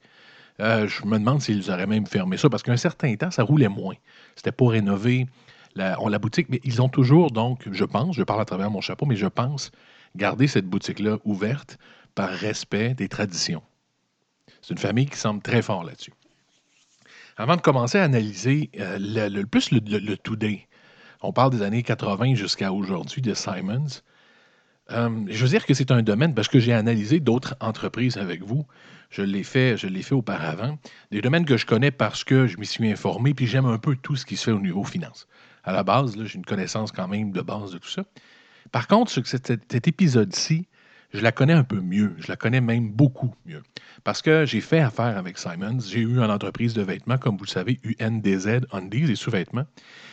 euh, 0.60 0.88
je 0.88 1.04
me 1.06 1.18
demande 1.18 1.40
s'ils 1.40 1.70
auraient 1.70 1.86
même 1.86 2.06
fermé 2.06 2.36
ça 2.36 2.50
parce 2.50 2.62
qu'un 2.62 2.76
certain 2.76 3.14
temps, 3.16 3.30
ça 3.30 3.42
roulait 3.42 3.68
moins. 3.68 3.94
C'était 4.36 4.52
pour 4.52 4.72
rénover 4.72 5.26
la, 5.74 5.96
boutique, 6.18 6.48
mais 6.48 6.60
ils 6.64 6.82
ont 6.82 6.88
toujours, 6.88 7.30
donc, 7.30 7.68
je 7.70 7.84
pense, 7.84 8.16
je 8.16 8.22
parle 8.22 8.40
à 8.40 8.44
travers 8.44 8.70
mon 8.70 8.80
chapeau, 8.80 9.06
mais 9.06 9.16
je 9.16 9.26
pense 9.26 9.70
garder 10.16 10.46
cette 10.46 10.66
boutique-là 10.66 11.18
ouverte 11.24 11.78
par 12.14 12.30
respect 12.30 12.94
des 12.94 13.08
traditions. 13.08 13.62
C'est 14.62 14.72
une 14.72 14.78
famille 14.78 15.06
qui 15.06 15.16
semble 15.16 15.40
très 15.40 15.62
fort 15.62 15.84
là-dessus. 15.84 16.12
Avant 17.36 17.56
de 17.56 17.62
commencer 17.62 17.98
à 17.98 18.04
analyser 18.04 18.70
euh, 18.78 18.98
le, 18.98 19.44
plus 19.44 19.70
le, 19.70 19.80
le, 19.80 20.16
today, 20.18 20.66
on 21.20 21.32
parle 21.32 21.50
des 21.50 21.62
années 21.62 21.82
80 21.82 22.34
jusqu'à 22.34 22.72
aujourd'hui 22.72 23.22
de 23.22 23.34
Simons. 23.34 24.02
Euh, 24.90 25.24
je 25.28 25.42
veux 25.44 25.50
dire 25.50 25.66
que 25.66 25.74
c'est 25.74 25.90
un 25.90 26.02
domaine, 26.02 26.34
parce 26.34 26.48
que 26.48 26.58
j'ai 26.58 26.72
analysé 26.72 27.20
d'autres 27.20 27.54
entreprises 27.60 28.16
avec 28.16 28.42
vous. 28.42 28.66
Je 29.10 29.22
l'ai 29.22 29.42
fait, 29.42 29.76
auparavant. 30.12 30.78
Des 31.10 31.20
domaines 31.20 31.44
que 31.44 31.56
je 31.56 31.66
connais 31.66 31.90
parce 31.90 32.24
que 32.24 32.46
je 32.46 32.58
m'y 32.58 32.66
suis 32.66 32.90
informé, 32.90 33.34
puis 33.34 33.46
j'aime 33.46 33.66
un 33.66 33.78
peu 33.78 33.96
tout 33.96 34.16
ce 34.16 34.24
qui 34.24 34.36
se 34.36 34.44
fait 34.44 34.52
au 34.52 34.60
niveau 34.60 34.84
finance 34.84 35.26
à 35.64 35.72
la 35.72 35.82
base. 35.82 36.16
J'ai 36.24 36.36
une 36.36 36.44
connaissance 36.44 36.92
quand 36.92 37.08
même 37.08 37.32
de 37.32 37.40
base 37.40 37.72
de 37.72 37.78
tout 37.78 37.88
ça. 37.88 38.02
Par 38.72 38.86
contre, 38.88 39.12
cet 39.12 39.88
épisode-ci, 39.88 40.68
je 41.12 41.20
la 41.20 41.32
connais 41.32 41.52
un 41.52 41.64
peu 41.64 41.80
mieux. 41.80 42.14
Je 42.18 42.28
la 42.28 42.36
connais 42.36 42.60
même 42.60 42.90
beaucoup 42.90 43.34
mieux. 43.46 43.62
Parce 44.04 44.22
que 44.22 44.46
j'ai 44.46 44.60
fait 44.60 44.80
affaire 44.80 45.18
avec 45.18 45.38
Simons. 45.38 45.80
J'ai 45.80 46.00
eu 46.00 46.18
une 46.18 46.30
entreprise 46.30 46.74
de 46.74 46.82
vêtements, 46.82 47.18
comme 47.18 47.36
vous 47.36 47.44
le 47.44 47.50
savez, 47.50 47.80
UNDZ, 48.00 48.66
Undies 48.72 49.10
et 49.10 49.16
sous-vêtements. 49.16 49.66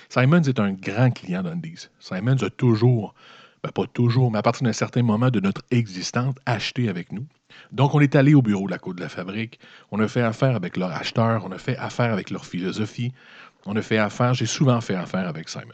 Simons 0.10 0.42
est 0.42 0.60
un 0.60 0.74
grand 0.74 1.12
client 1.12 1.44
d'Undies. 1.44 1.88
Simons 2.00 2.42
a 2.42 2.50
toujours, 2.50 3.14
ben 3.64 3.72
pas 3.72 3.86
toujours, 3.86 4.32
mais 4.32 4.40
à 4.40 4.42
partir 4.42 4.64
d'un 4.64 4.74
certain 4.74 5.04
moment 5.04 5.30
de 5.30 5.40
notre 5.40 5.62
existence, 5.72 6.34
acheté 6.46 6.90
avec 6.90 7.12
nous. 7.12 7.28
Donc, 7.72 7.94
on 7.94 8.00
est 8.00 8.16
allé 8.16 8.34
au 8.34 8.42
bureau 8.42 8.66
de 8.66 8.72
la 8.72 8.78
Côte 8.80 8.98
de 8.98 9.02
la 9.02 9.10
Fabrique. 9.10 9.60
On 9.92 10.00
a 10.00 10.08
fait 10.08 10.22
affaire 10.22 10.56
avec 10.56 10.78
leurs 10.78 10.92
acheteurs. 10.92 11.46
On 11.46 11.52
a 11.52 11.58
fait 11.58 11.78
affaire 11.78 12.12
avec 12.14 12.30
leur 12.30 12.46
philosophie. 12.46 13.14
On 13.66 13.76
a 13.76 13.82
fait 13.82 13.98
affaire, 13.98 14.34
j'ai 14.34 14.46
souvent 14.46 14.80
fait 14.82 14.96
affaire 14.96 15.28
avec 15.28 15.50
Simons. 15.50 15.74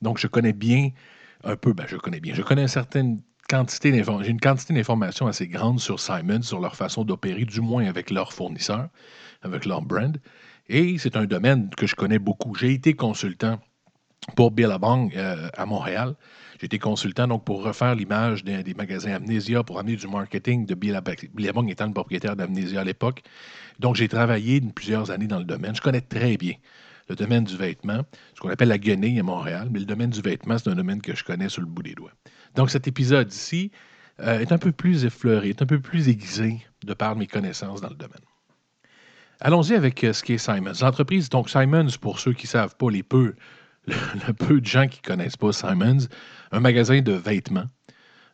Donc, 0.00 0.18
je 0.18 0.26
connais 0.26 0.52
bien 0.52 0.90
un 1.44 1.56
peu, 1.56 1.72
ben, 1.72 1.86
je 1.88 1.96
connais 1.96 2.20
bien. 2.20 2.34
Je 2.34 2.42
connais 2.42 2.62
une 2.62 2.68
certaine 2.68 3.20
j'ai 3.50 4.30
une 4.30 4.40
quantité 4.40 4.72
d'informations 4.72 5.26
assez 5.26 5.46
grande 5.46 5.78
sur 5.78 6.00
Simons, 6.00 6.42
sur 6.42 6.60
leur 6.60 6.74
façon 6.74 7.04
d'opérer, 7.04 7.44
du 7.44 7.60
moins 7.60 7.84
avec 7.86 8.10
leurs 8.10 8.32
fournisseurs, 8.32 8.88
avec 9.42 9.66
leur 9.66 9.82
brand. 9.82 10.18
Et 10.68 10.96
c'est 10.98 11.16
un 11.16 11.26
domaine 11.26 11.68
que 11.76 11.86
je 11.86 11.94
connais 11.94 12.18
beaucoup. 12.18 12.54
J'ai 12.54 12.72
été 12.72 12.94
consultant 12.94 13.58
pour 14.36 14.52
Billabong 14.52 15.12
euh, 15.16 15.48
à 15.54 15.66
Montréal. 15.66 16.14
J'ai 16.60 16.66
été 16.66 16.78
consultant 16.78 17.26
donc 17.26 17.44
pour 17.44 17.62
refaire 17.62 17.94
l'image 17.94 18.44
des, 18.44 18.74
magasins 18.74 19.14
Amnesia, 19.14 19.64
pour 19.64 19.78
amener 19.78 19.96
du 19.96 20.06
marketing 20.06 20.64
de 20.64 20.74
Billabong 20.74 21.68
étant 21.68 21.86
le 21.86 21.92
propriétaire 21.92 22.36
d'Amnesia 22.36 22.80
à 22.80 22.84
l'époque. 22.84 23.22
Donc 23.80 23.96
j'ai 23.96 24.08
travaillé 24.08 24.60
plusieurs 24.60 25.10
années 25.10 25.26
dans 25.26 25.40
le 25.40 25.44
domaine. 25.44 25.74
Je 25.74 25.80
connais 25.82 26.00
très 26.00 26.36
bien 26.36 26.54
le 27.12 27.16
domaine 27.16 27.44
du 27.44 27.56
vêtement, 27.56 28.02
ce 28.34 28.40
qu'on 28.40 28.48
appelle 28.48 28.68
la 28.68 28.78
guenille 28.78 29.20
à 29.20 29.22
Montréal, 29.22 29.68
mais 29.70 29.80
le 29.80 29.84
domaine 29.84 30.10
du 30.10 30.22
vêtement, 30.22 30.56
c'est 30.56 30.70
un 30.70 30.74
domaine 30.74 31.02
que 31.02 31.14
je 31.14 31.22
connais 31.22 31.50
sur 31.50 31.60
le 31.60 31.66
bout 31.66 31.82
des 31.82 31.94
doigts. 31.94 32.12
Donc 32.54 32.70
cet 32.70 32.88
épisode 32.88 33.30
ici 33.30 33.70
euh, 34.20 34.40
est 34.40 34.50
un 34.50 34.58
peu 34.58 34.72
plus 34.72 35.04
effleuré, 35.04 35.50
est 35.50 35.62
un 35.62 35.66
peu 35.66 35.78
plus 35.78 36.08
aiguisé 36.08 36.58
de 36.84 36.94
par 36.94 37.14
mes 37.14 37.26
connaissances 37.26 37.82
dans 37.82 37.90
le 37.90 37.96
domaine. 37.96 38.22
Allons-y 39.40 39.74
avec 39.74 40.02
euh, 40.04 40.12
ce 40.14 40.22
qui 40.22 40.34
est 40.34 40.38
Simons. 40.38 40.72
L'entreprise, 40.80 41.28
donc 41.28 41.50
Simons, 41.50 41.88
pour 42.00 42.18
ceux 42.18 42.32
qui 42.32 42.46
ne 42.46 42.50
savent 42.50 42.76
pas, 42.76 42.90
les 42.90 43.02
peu, 43.02 43.34
le, 43.86 44.32
peu 44.32 44.60
de 44.60 44.66
gens 44.66 44.88
qui 44.88 45.00
ne 45.04 45.06
connaissent 45.06 45.36
pas 45.36 45.52
Simons, 45.52 46.08
un 46.50 46.60
magasin 46.60 47.02
de 47.02 47.12
vêtements. 47.12 47.66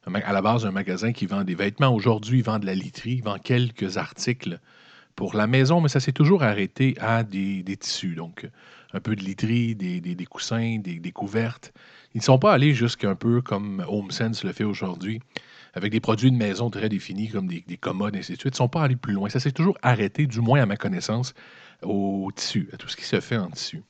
À 0.05 0.33
la 0.33 0.41
base, 0.41 0.65
un 0.65 0.71
magasin 0.71 1.13
qui 1.13 1.27
vend 1.27 1.45
des 1.45 1.55
vêtements. 1.55 1.93
Aujourd'hui, 1.93 2.39
il 2.39 2.45
vend 2.45 2.59
de 2.59 2.65
la 2.65 2.75
literie, 2.75 3.17
il 3.17 3.23
vend 3.23 3.39
quelques 3.39 3.99
articles 3.99 4.59
pour 5.19 5.35
la 5.35 5.49
maison, 5.49 5.81
mais 5.81 5.89
ça 5.89 5.99
s'est 5.99 6.13
toujours 6.13 6.45
arrêté 6.45 6.95
à 7.01 7.25
des, 7.25 7.65
tissus. 7.77 8.15
Donc, 8.15 8.49
un 8.93 9.01
peu 9.01 9.17
de 9.17 9.21
literie, 9.21 9.75
des, 9.75 10.27
coussins, 10.31 10.79
des, 10.79 11.11
couvertes. 11.11 11.73
Ils 12.15 12.19
ne 12.19 12.23
sont 12.23 12.39
pas 12.39 12.53
allés 12.53 12.73
jusqu'à 12.73 13.11
un 13.11 13.17
peu 13.17 13.43
comme 13.43 13.85
HomeSense 13.89 14.45
le 14.45 14.53
fait 14.53 14.63
aujourd'hui, 14.63 15.21
avec 15.75 15.91
des 15.91 15.99
produits 15.99 16.31
de 16.31 16.37
maison 16.37 16.71
très 16.71 16.89
définis 16.89 17.31
comme 17.31 17.49
des, 17.49 17.63
commodes, 17.79 18.15
et 18.15 18.21
ainsi 18.21 18.35
de 18.35 18.39
suite. 18.39 18.53
Ils 18.53 18.55
ne 18.55 18.59
sont 18.59 18.69
pas 18.69 18.85
allés 18.85 18.95
plus 18.95 19.13
loin. 19.13 19.29
Ça 19.29 19.41
s'est 19.41 19.51
toujours 19.51 19.77
arrêté, 19.83 20.29
du 20.29 20.41
moins 20.41 20.63
à 20.63 20.67
ma 20.67 20.77
connaissance, 20.77 21.35
au 21.83 22.31
tissu, 22.33 22.69
à 22.73 22.77
tout 22.77 22.89
ce 22.89 22.95
qui 22.95 23.05
se 23.05 23.19
fait 23.19 23.39
en 23.39 23.51
tissu. 23.51 23.83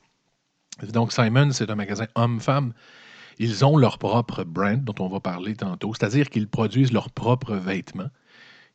Donc, 0.94 1.12
Simon, 1.12 1.50
c'est 1.50 1.70
un 1.70 1.74
magasin 1.74 2.06
homme-femme. 2.14 2.72
Ils 3.38 3.66
ont 3.66 3.76
leur 3.76 3.98
propre 3.98 4.44
brand, 4.44 4.82
dont 4.82 4.94
on 5.04 5.08
va 5.08 5.20
parler 5.20 5.56
tantôt, 5.56 5.92
c'est-à-dire 5.92 6.30
qu'ils 6.30 6.48
produisent 6.48 6.94
leurs 6.94 7.10
propres 7.10 7.56
vêtements. 7.56 8.08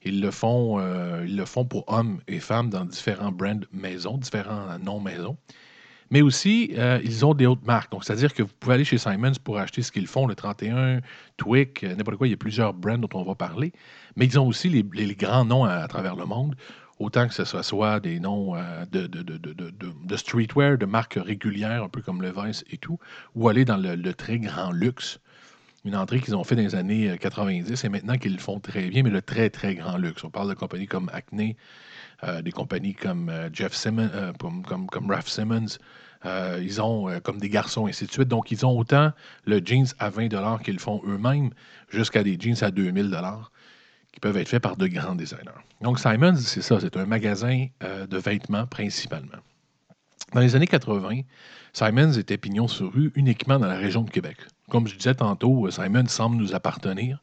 Ils 0.06 0.22
le 0.22 0.32
font, 0.32 0.80
euh, 0.80 1.24
ils 1.26 1.38
le 1.38 1.46
font 1.46 1.66
pour 1.66 1.86
hommes 1.88 2.20
et 2.28 2.40
femmes 2.40 2.70
dans 2.70 2.86
différents 2.86 3.32
brands 3.32 3.62
maison, 3.72 4.18
différents 4.18 4.78
noms 4.80 5.00
maison. 5.00 5.38
Mais 6.12 6.22
aussi, 6.22 6.74
euh, 6.78 7.00
ils 7.04 7.26
ont 7.26 7.34
des 7.34 7.46
autres 7.46 7.66
marques. 7.66 7.92
C'est-à-dire 8.02 8.34
que 8.34 8.44
vous 8.44 8.52
pouvez 8.60 8.76
aller 8.76 8.84
chez 8.84 8.98
Simons 8.98 9.32
pour 9.44 9.58
acheter 9.58 9.82
ce 9.82 9.92
qu'ils 9.92 10.08
font, 10.08 10.28
le 10.28 10.36
31, 10.36 11.00
Twick, 11.38 11.84
euh, 11.84 11.96
n'importe 11.96 12.18
quoi. 12.18 12.28
Il 12.28 12.32
y 12.32 12.36
a 12.36 12.38
plusieurs 12.38 12.74
brands 12.74 12.98
dont 12.98 13.10
on 13.14 13.24
va 13.24 13.36
parler. 13.36 13.72
Mais 14.16 14.26
ils 14.26 14.40
ont 14.40 14.48
aussi 14.48 14.70
les, 14.70 15.16
grands 15.16 15.46
noms 15.46 15.64
à, 15.64 15.88
travers 15.88 16.16
le 16.16 16.26
monde. 16.26 16.56
Autant 17.00 17.28
que 17.28 17.34
ce 17.34 17.46
soit, 17.46 17.64
soit 17.64 18.00
des 18.00 18.20
noms 18.20 18.54
de, 18.92 19.08
de, 19.08 20.16
streetwear, 20.16 20.78
de 20.78 20.86
marques 20.86 21.18
régulières, 21.20 21.84
un 21.84 21.90
peu 21.90 22.02
comme 22.02 22.22
Levi's 22.22 22.64
et 22.70 22.78
tout, 22.78 23.00
ou 23.34 23.50
aller 23.50 23.66
dans 23.66 23.78
le 23.78 24.14
très 24.14 24.38
grand 24.38 24.72
luxe 24.72 25.20
une 25.86 25.96
entrée 25.96 26.20
qu'ils 26.20 26.36
ont 26.36 26.44
fait 26.44 26.56
dans 26.56 26.62
les 26.62 26.76
années 26.76 27.18
90 27.20 27.72
euh, 27.72 27.88
et 27.88 27.90
maintenant 27.90 28.18
qu'ils 28.18 28.34
le 28.34 28.40
font 28.40 28.60
très 28.60 28.88
bien, 28.90 29.04
mais 29.04 29.10
le 29.10 29.22
très, 29.22 29.50
très 29.50 29.76
grand 29.76 29.98
luxe. 29.98 30.24
On 30.24 30.30
parle 30.30 30.50
de 30.50 30.54
compagnies 30.54 30.88
comme 30.88 31.10
Acne, 31.12 31.56
euh, 32.24 32.42
des 32.42 32.52
compagnies 32.52 32.94
comme 32.94 33.30
euh, 33.30 33.50
Jeff 33.52 33.74
Simmons, 33.74 34.10
comme, 34.40 34.64
comme, 34.64 35.12
Ralph 35.12 35.28
Simmons. 35.28 35.78
ils 36.26 36.82
ont 36.82 37.20
comme 37.22 37.38
des 37.40 37.50
garçons, 37.50 37.88
ainsi 37.88 38.06
de 38.06 38.12
suite. 38.12 38.30
Donc, 38.30 38.52
ils 38.52 38.66
ont 38.66 38.78
autant 38.78 39.12
le 39.46 39.62
jeans 39.64 39.88
à 40.00 40.10
20 40.10 40.30
qu'ils 40.64 40.80
font 40.80 41.02
eux-mêmes, 41.06 41.50
jusqu'à 41.90 42.24
des 42.24 42.40
jeans 42.40 42.64
à 42.64 42.72
2000 42.72 43.12
qui 44.14 44.20
peuvent 44.20 44.38
être 44.38 44.48
faits 44.48 44.62
par 44.62 44.78
de 44.78 44.88
grands 44.88 45.16
designers. 45.16 45.52
Donc, 45.82 46.00
Simons, 46.00 46.36
c'est 46.36 46.62
ça, 46.62 46.80
c'est 46.80 46.96
un 46.96 47.06
magasin 47.06 47.68
de 47.82 48.18
vêtements 48.18 48.68
principalement. 48.68 49.40
Dans 50.34 50.40
les 50.40 50.56
années 50.56 50.68
80, 50.68 51.22
Simons 51.74 52.14
était 52.14 52.38
pignon 52.38 52.68
sur 52.68 52.94
rue 52.94 53.12
uniquement 53.16 53.60
dans 53.60 53.68
la 53.68 53.78
région 53.78 54.04
de 54.04 54.10
Québec. 54.10 54.38
Comme 54.70 54.88
je 54.88 54.96
disais 54.96 55.16
tantôt, 55.16 55.70
Simons 55.70 56.08
semble 56.08 56.38
nous 56.38 56.56
appartenir. 56.56 57.20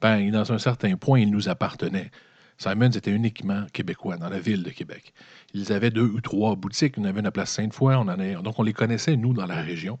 Ben, 0.00 0.30
dans 0.30 0.52
un 0.52 0.58
certain 0.58 0.96
point, 0.96 1.20
il 1.20 1.30
nous 1.30 1.48
appartenait. 1.48 2.10
Simons 2.58 2.90
était 2.90 3.10
uniquement 3.10 3.66
québécois 3.72 4.16
dans 4.16 4.28
la 4.28 4.38
ville 4.38 4.62
de 4.62 4.70
Québec. 4.70 5.12
Ils 5.54 5.72
avaient 5.72 5.90
deux 5.90 6.06
ou 6.06 6.20
trois 6.20 6.54
boutiques. 6.54 6.96
On 6.98 7.04
avait 7.04 7.20
une 7.20 7.30
Place 7.30 7.50
Sainte-Foy, 7.50 7.94
on 7.94 8.02
en 8.02 8.08
avait, 8.08 8.34
donc 8.34 8.58
on 8.58 8.62
les 8.62 8.72
connaissait, 8.72 9.16
nous, 9.16 9.34
dans 9.34 9.46
la 9.46 9.60
région. 9.60 9.98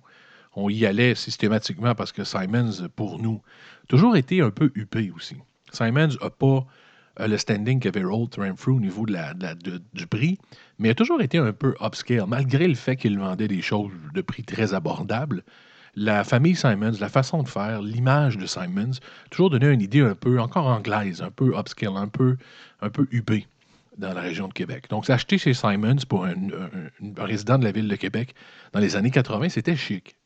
On 0.54 0.70
y 0.70 0.86
allait 0.86 1.14
systématiquement 1.14 1.94
parce 1.94 2.12
que 2.12 2.22
Simons, 2.22 2.88
pour 2.94 3.18
nous, 3.18 3.42
toujours 3.88 4.16
été 4.16 4.40
un 4.40 4.50
peu 4.50 4.70
huppé 4.74 5.10
aussi. 5.14 5.36
Simons 5.72 6.08
n'a 6.22 6.30
pas 6.30 6.64
euh, 7.20 7.26
le 7.26 7.38
standing 7.38 7.80
qu'avait 7.80 8.04
Roll 8.04 8.28
Renfrew 8.36 8.76
au 8.76 8.80
niveau 8.80 9.06
du 9.06 10.06
prix, 10.06 10.38
mais 10.78 10.90
a 10.90 10.94
toujours 10.94 11.20
été 11.20 11.38
un 11.38 11.52
peu 11.52 11.74
upscale, 11.80 12.26
malgré 12.26 12.68
le 12.68 12.74
fait 12.74 12.96
qu'il 12.96 13.18
vendait 13.18 13.48
des 13.48 13.62
choses 13.62 13.92
de 14.14 14.20
prix 14.20 14.44
très 14.44 14.74
abordables. 14.74 15.42
La 15.96 16.24
famille 16.24 16.56
Simons, 16.56 16.96
la 17.00 17.08
façon 17.08 17.42
de 17.42 17.48
faire, 17.48 17.80
l'image 17.80 18.36
de 18.36 18.46
Simons, 18.46 18.98
toujours 19.30 19.50
donné 19.50 19.68
une 19.68 19.80
idée 19.80 20.00
un 20.00 20.14
peu 20.14 20.40
encore 20.40 20.66
anglaise, 20.66 21.22
un 21.22 21.30
peu 21.30 21.56
upscale, 21.56 21.96
un 21.96 22.08
peu, 22.08 22.36
un 22.80 22.90
peu 22.90 23.06
dans 23.98 24.12
la 24.12 24.20
région 24.20 24.48
de 24.48 24.52
Québec. 24.52 24.86
Donc, 24.90 25.06
s'acheter 25.06 25.38
chez 25.38 25.54
Simons 25.54 25.96
pour 26.08 26.24
un, 26.24 26.34
résident 27.16 27.58
de 27.58 27.64
la 27.64 27.72
ville 27.72 27.88
de 27.88 27.96
Québec 27.96 28.34
dans 28.72 28.80
les 28.80 28.96
années 28.96 29.10
80, 29.10 29.50
c'était 29.50 29.76
chic. 29.76 30.16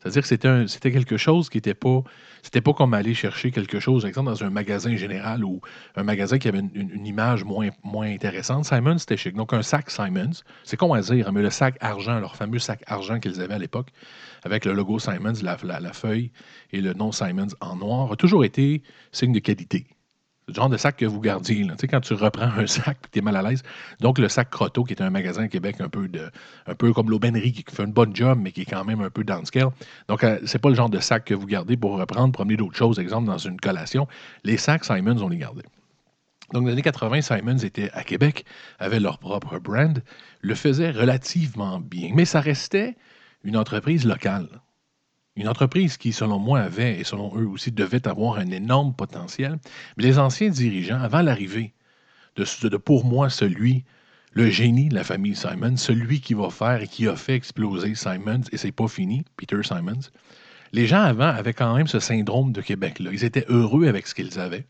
C'est-à-dire 0.00 0.22
que 0.22 0.66
c'était, 0.68 0.92
quelque 0.92 1.16
chose 1.16 1.50
qui 1.50 1.56
n'était 1.56 1.74
pas. 1.74 2.02
C'était 2.42 2.60
pas 2.60 2.72
comme 2.72 2.94
aller 2.94 3.14
chercher 3.14 3.50
quelque 3.50 3.80
chose, 3.80 4.02
par 4.02 4.08
exemple, 4.08 4.30
dans 4.30 4.44
un 4.44 4.50
magasin 4.50 4.94
général 4.94 5.44
ou 5.44 5.60
un 5.96 6.04
magasin 6.04 6.38
qui 6.38 6.46
avait 6.46 6.60
une, 6.60 7.04
image 7.04 7.44
moins, 7.44 7.70
intéressante. 8.06 8.64
Simons, 8.64 8.98
c'était 8.98 9.16
chic. 9.16 9.34
Donc, 9.34 9.52
un 9.52 9.62
sac 9.62 9.90
Simons, 9.90 10.44
c'est 10.62 10.76
con 10.76 10.92
à 10.92 11.00
dire, 11.00 11.32
mais 11.32 11.42
le 11.42 11.50
sac 11.50 11.76
argent, 11.80 12.20
leur 12.20 12.36
fameux 12.36 12.60
sac 12.60 12.80
argent 12.86 13.18
qu'ils 13.18 13.40
avaient 13.40 13.54
à 13.54 13.58
l'époque, 13.58 13.88
avec 14.44 14.64
le 14.64 14.72
logo 14.72 15.00
Simons, 15.00 15.32
la 15.42 15.92
feuille 15.92 16.30
et 16.72 16.80
le 16.80 16.94
nom 16.94 17.10
Simons 17.10 17.48
en 17.60 17.74
noir, 17.74 18.12
a 18.12 18.16
toujours 18.16 18.44
été 18.44 18.82
signe 19.10 19.32
de 19.32 19.40
qualité 19.40 19.84
le 20.48 20.54
genre 20.54 20.68
de 20.68 20.76
sac 20.76 20.96
que 20.96 21.04
vous 21.04 21.20
gardiez. 21.20 21.62
Tu 21.62 21.72
sais, 21.78 21.86
quand 21.86 22.00
tu 22.00 22.14
reprends 22.14 22.50
un 22.56 22.66
sac 22.66 22.96
et 23.04 23.08
tu 23.12 23.18
es 23.18 23.22
mal 23.22 23.36
à 23.36 23.42
l'aise. 23.42 23.62
Donc, 24.00 24.18
le 24.18 24.28
sac 24.28 24.50
Croteau, 24.50 24.84
qui 24.84 24.94
est 24.94 25.02
un 25.02 25.10
magasin 25.10 25.44
à 25.44 25.48
Québec 25.48 25.76
un 25.80 25.88
peu, 25.88 26.92
comme 26.92 27.10
l'aubainerie, 27.10 27.52
qui 27.52 27.64
fait 27.70 27.84
une 27.84 27.92
bonne 27.92 28.16
job, 28.16 28.38
mais 28.40 28.50
qui 28.50 28.62
est 28.62 28.66
quand 28.66 28.84
même 28.84 29.00
un 29.00 29.10
peu 29.10 29.24
downscale. 29.24 29.68
Donc, 30.08 30.24
euh, 30.24 30.38
c'est 30.46 30.58
pas 30.58 30.70
le 30.70 30.74
genre 30.74 30.90
de 30.90 30.98
sac 30.98 31.24
que 31.24 31.34
vous 31.34 31.46
gardez 31.46 31.76
pour 31.76 31.98
reprendre, 31.98 32.32
promener 32.32 32.56
d'autres 32.56 32.76
choses, 32.76 32.98
exemple 32.98 33.26
dans 33.26 33.38
une 33.38 33.60
collation. 33.60 34.08
Les 34.44 34.56
sacs 34.56 34.84
Simons, 34.84 35.20
on 35.22 35.28
les 35.28 35.38
gardait. 35.38 35.64
Donc, 36.52 36.62
dans 36.62 36.68
les 36.68 36.72
années 36.72 36.82
80, 36.82 37.20
Simons 37.20 37.58
était 37.58 37.90
à 37.92 38.02
Québec, 38.02 38.46
avait 38.78 39.00
leur 39.00 39.18
propre 39.18 39.58
brand, 39.58 40.02
le 40.40 40.54
faisait 40.54 40.90
relativement 40.90 41.78
bien, 41.78 42.12
mais 42.14 42.24
ça 42.24 42.40
restait 42.40 42.96
une 43.44 43.56
entreprise 43.56 44.06
locale. 44.06 44.48
Une 45.38 45.48
entreprise 45.48 45.96
qui, 45.96 46.12
selon 46.12 46.40
moi, 46.40 46.58
avait, 46.58 46.98
et 46.98 47.04
selon 47.04 47.32
eux 47.36 47.46
aussi, 47.46 47.70
devait 47.70 48.08
avoir 48.08 48.38
un 48.38 48.50
énorme 48.50 48.92
potentiel. 48.92 49.56
Mais 49.96 50.02
les 50.02 50.18
anciens 50.18 50.48
dirigeants, 50.48 51.00
avant 51.00 51.22
l'arrivée 51.22 51.74
de, 52.34 52.76
pour 52.76 53.04
moi, 53.04 53.30
celui, 53.30 53.84
le 54.32 54.50
génie 54.50 54.88
de 54.88 54.96
la 54.96 55.04
famille 55.04 55.36
Simons, 55.36 55.76
celui 55.76 56.20
qui 56.20 56.34
va 56.34 56.50
faire 56.50 56.82
et 56.82 56.88
qui 56.88 57.06
a 57.06 57.14
fait 57.14 57.36
exploser 57.36 57.94
Simons, 57.94 58.42
et 58.50 58.56
c'est 58.56 58.72
pas 58.72 58.88
fini, 58.88 59.24
Peter 59.36 59.62
Simons, 59.62 60.10
les 60.72 60.88
gens 60.88 61.02
avant 61.02 61.28
avaient 61.28 61.54
quand 61.54 61.76
même 61.76 61.86
ce 61.86 62.00
syndrome 62.00 62.50
de 62.50 62.60
Québec-là. 62.60 63.10
Ils 63.12 63.24
étaient 63.24 63.46
heureux 63.48 63.86
avec 63.86 64.08
ce 64.08 64.16
qu'ils 64.16 64.40
avaient. 64.40 64.66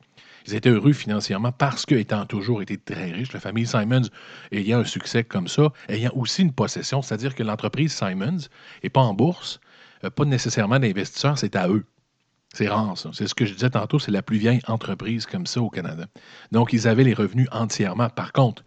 Ils 0.47 0.55
étaient 0.55 0.69
heureux 0.69 0.93
financièrement 0.93 1.51
parce 1.51 1.87
qu'étant 1.87 2.27
toujours 2.27 2.61
été 2.61 2.77
très 2.77 3.11
riches, 3.11 3.33
la 3.33 3.41
famille 3.41 3.67
Simons 3.67 4.09
ayant 4.53 4.81
un 4.81 4.85
succès 4.85 5.25
comme 5.25 5.49
ça, 5.49 5.73
ayant 5.89 6.13
aussi 6.15 6.43
une 6.43 6.53
possession, 6.53 7.01
c'est-à-dire 7.01 7.35
que 7.35 7.43
l'entreprise 7.43 7.95
Simons 7.95 8.49
n'est 8.83 8.91
pas 8.91 9.01
en 9.01 9.15
bourse, 9.15 9.61
pas 10.15 10.25
nécessairement 10.25 10.79
d'investisseurs, 10.79 11.39
c'est 11.39 11.57
à 11.57 11.69
eux. 11.69 11.85
C'est 12.55 12.69
rare, 12.69 12.97
ça. 12.97 13.11
C'est 13.13 13.27
ce 13.29 13.35
que 13.35 13.45
je 13.45 13.53
disais 13.53 13.71
tantôt, 13.71 13.99
c'est 13.99 14.11
la 14.11 14.23
plus 14.23 14.39
vieille 14.39 14.61
entreprise 14.67 15.27
comme 15.27 15.47
ça 15.47 15.61
au 15.61 15.69
Canada. 15.71 16.07
Donc, 16.51 16.73
ils 16.73 16.89
avaient 16.89 17.05
les 17.05 17.15
revenus 17.15 17.49
entièrement. 17.53 18.09
Par 18.09 18.33
contre, 18.33 18.65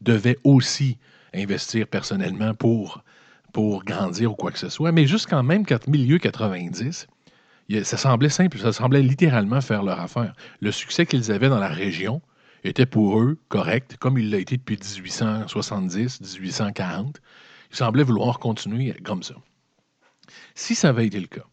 devaient 0.00 0.38
aussi 0.44 0.98
investir 1.34 1.88
personnellement 1.88 2.54
pour, 2.54 3.02
pour 3.52 3.84
grandir 3.84 4.32
ou 4.32 4.34
quoi 4.36 4.52
que 4.52 4.58
ce 4.58 4.68
soit. 4.68 4.92
Mais 4.92 5.06
jusqu'en 5.06 5.42
même 5.42 5.64
milieu 5.88 6.18
90, 6.18 7.06
Il- 7.68 7.84
Ça 7.84 7.96
semblait 7.96 8.28
simple, 8.28 8.58
ça 8.58 8.72
semblait 8.72 9.02
littéralement 9.02 9.60
faire 9.60 9.82
leur 9.82 9.98
affaire. 10.00 10.34
Le 10.60 10.70
succès 10.70 11.04
qu'ils 11.04 11.32
avaient 11.32 11.48
dans 11.48 11.58
la 11.58 11.68
région 11.68 12.22
était 12.62 12.86
pour 12.86 13.20
eux 13.20 13.38
correct, 13.48 13.96
comme 13.98 14.18
il 14.18 14.30
l'a 14.30 14.38
été 14.38 14.56
depuis 14.56 14.76
1870, 14.76 16.20
1840. 16.20 17.20
Ils 17.72 17.76
semblaient 17.76 18.04
vouloir 18.04 18.38
continuer 18.38 18.94
comme 19.04 19.24
ça. 19.24 19.34
Si 20.54 20.74
ça 20.74 20.90
avait 20.90 21.06
été 21.06 21.20
le 21.20 21.26
cas, 21.26 21.44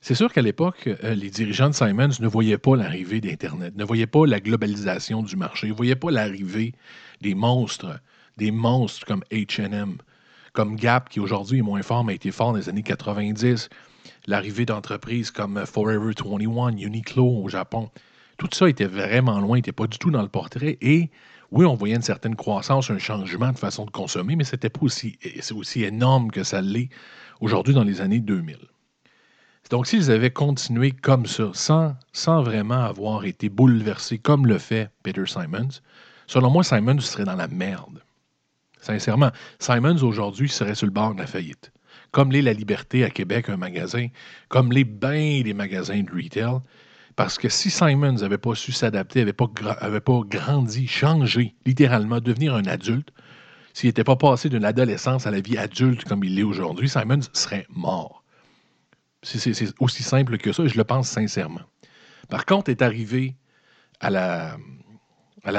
c'est 0.00 0.16
sûr 0.16 0.32
qu'à 0.32 0.42
l'époque, 0.42 0.88
euh, 0.88 1.14
les 1.14 1.30
dirigeants 1.30 1.68
de 1.68 1.74
Simons 1.74 2.08
ne 2.18 2.26
voyaient 2.26 2.58
pas 2.58 2.74
l'arrivée 2.74 3.20
d'Internet, 3.20 3.76
ne 3.76 3.84
voyaient 3.84 4.08
pas 4.08 4.26
la 4.26 4.40
globalisation 4.40 5.22
du 5.22 5.36
marché, 5.36 5.68
ne 5.68 5.74
voyaient 5.74 5.94
pas 5.94 6.10
l'arrivée 6.10 6.74
des 7.20 7.36
monstres, 7.36 8.00
des 8.36 8.50
monstres 8.50 9.06
comme 9.06 9.22
HM, 9.30 9.98
comme 10.52 10.74
Gap, 10.74 11.08
qui 11.08 11.20
aujourd'hui 11.20 11.60
est 11.60 11.62
moins 11.62 11.82
fort, 11.82 12.04
mais 12.04 12.14
a 12.14 12.16
été 12.16 12.32
fort 12.32 12.52
dans 12.52 12.58
les 12.58 12.68
années 12.68 12.82
90, 12.82 13.68
l'arrivée 14.26 14.66
d'entreprises 14.66 15.30
comme 15.30 15.64
Forever 15.66 16.12
21, 16.18 16.76
Uniqlo 16.78 17.24
au 17.24 17.48
Japon. 17.48 17.88
Tout 18.38 18.48
ça 18.52 18.68
était 18.68 18.86
vraiment 18.86 19.38
loin, 19.38 19.58
n'était 19.58 19.70
pas 19.70 19.86
du 19.86 19.98
tout 19.98 20.10
dans 20.10 20.22
le 20.22 20.28
portrait. 20.28 20.78
Et 20.80 21.10
oui, 21.52 21.64
on 21.64 21.74
voyait 21.74 21.94
une 21.94 22.02
certaine 22.02 22.34
croissance, 22.34 22.90
un 22.90 22.98
changement 22.98 23.52
de 23.52 23.58
façon 23.58 23.84
de 23.84 23.90
consommer, 23.90 24.34
mais 24.34 24.44
c'était 24.44 24.70
pas 24.70 24.80
aussi, 24.82 25.16
aussi 25.54 25.84
énorme 25.84 26.32
que 26.32 26.42
ça 26.42 26.60
l'est 26.60 26.88
aujourd'hui 27.42 27.74
dans 27.74 27.84
les 27.84 28.00
années 28.00 28.20
2000. 28.20 28.56
Donc, 29.70 29.86
s'ils 29.86 30.10
avaient 30.10 30.30
continué 30.30 30.92
comme 30.92 31.26
ça, 31.26 31.50
sans, 32.12 32.42
vraiment 32.42 32.84
avoir 32.84 33.24
été 33.24 33.48
bouleversés 33.48 34.18
comme 34.18 34.46
le 34.46 34.58
fait 34.58 34.90
Peter 35.02 35.24
Simons, 35.26 35.80
selon 36.26 36.50
moi, 36.50 36.62
Simons 36.62 37.00
serait 37.00 37.24
dans 37.24 37.36
la 37.36 37.48
merde. 37.48 38.02
Sincèrement, 38.80 39.30
Simons 39.58 40.02
aujourd'hui 40.02 40.48
serait 40.48 40.74
sur 40.74 40.86
le 40.86 40.92
bord 40.92 41.14
de 41.14 41.20
la 41.20 41.26
faillite. 41.26 41.72
Comme 42.10 42.32
l'est 42.32 42.42
la 42.42 42.52
Liberté 42.52 43.04
à 43.04 43.10
Québec, 43.10 43.48
un 43.48 43.56
magasin, 43.56 44.08
comme 44.48 44.72
l'est 44.72 44.84
bien 44.84 45.40
des 45.42 45.54
magasins 45.54 46.02
de 46.02 46.10
retail. 46.10 46.60
Parce 47.16 47.38
que 47.38 47.48
si 47.48 47.70
Simons 47.70 48.12
n'avait 48.12 48.38
pas 48.38 48.54
su 48.54 48.72
s'adapter, 48.72 49.20
n'avait 49.20 49.32
pas, 49.32 49.48
pas 49.48 50.20
grandi, 50.26 50.86
changé, 50.86 51.54
littéralement, 51.64 52.20
devenir 52.20 52.54
un 52.54 52.66
adulte, 52.66 53.10
s'il 53.74 53.88
n'était 53.88 54.04
pas 54.04 54.16
passé 54.16 54.48
d'une 54.48 54.64
adolescence 54.64 55.26
à 55.26 55.30
la 55.30 55.40
vie 55.40 55.58
adulte 55.58 56.04
comme 56.04 56.24
il 56.24 56.34
l'est 56.34 56.42
aujourd'hui, 56.42 56.88
Simons 56.88 57.20
serait 57.32 57.66
mort. 57.70 58.24
C'est- 59.22 59.72
aussi 59.80 60.02
simple 60.02 60.36
que 60.38 60.52
ça, 60.52 60.66
je 60.66 60.76
le 60.76 60.84
pense 60.84 61.08
sincèrement. 61.08 61.62
Par 62.28 62.44
contre, 62.44 62.70
est 62.70 62.82
arrivé 62.82 63.36
à 64.00 64.10
la, 64.10 64.56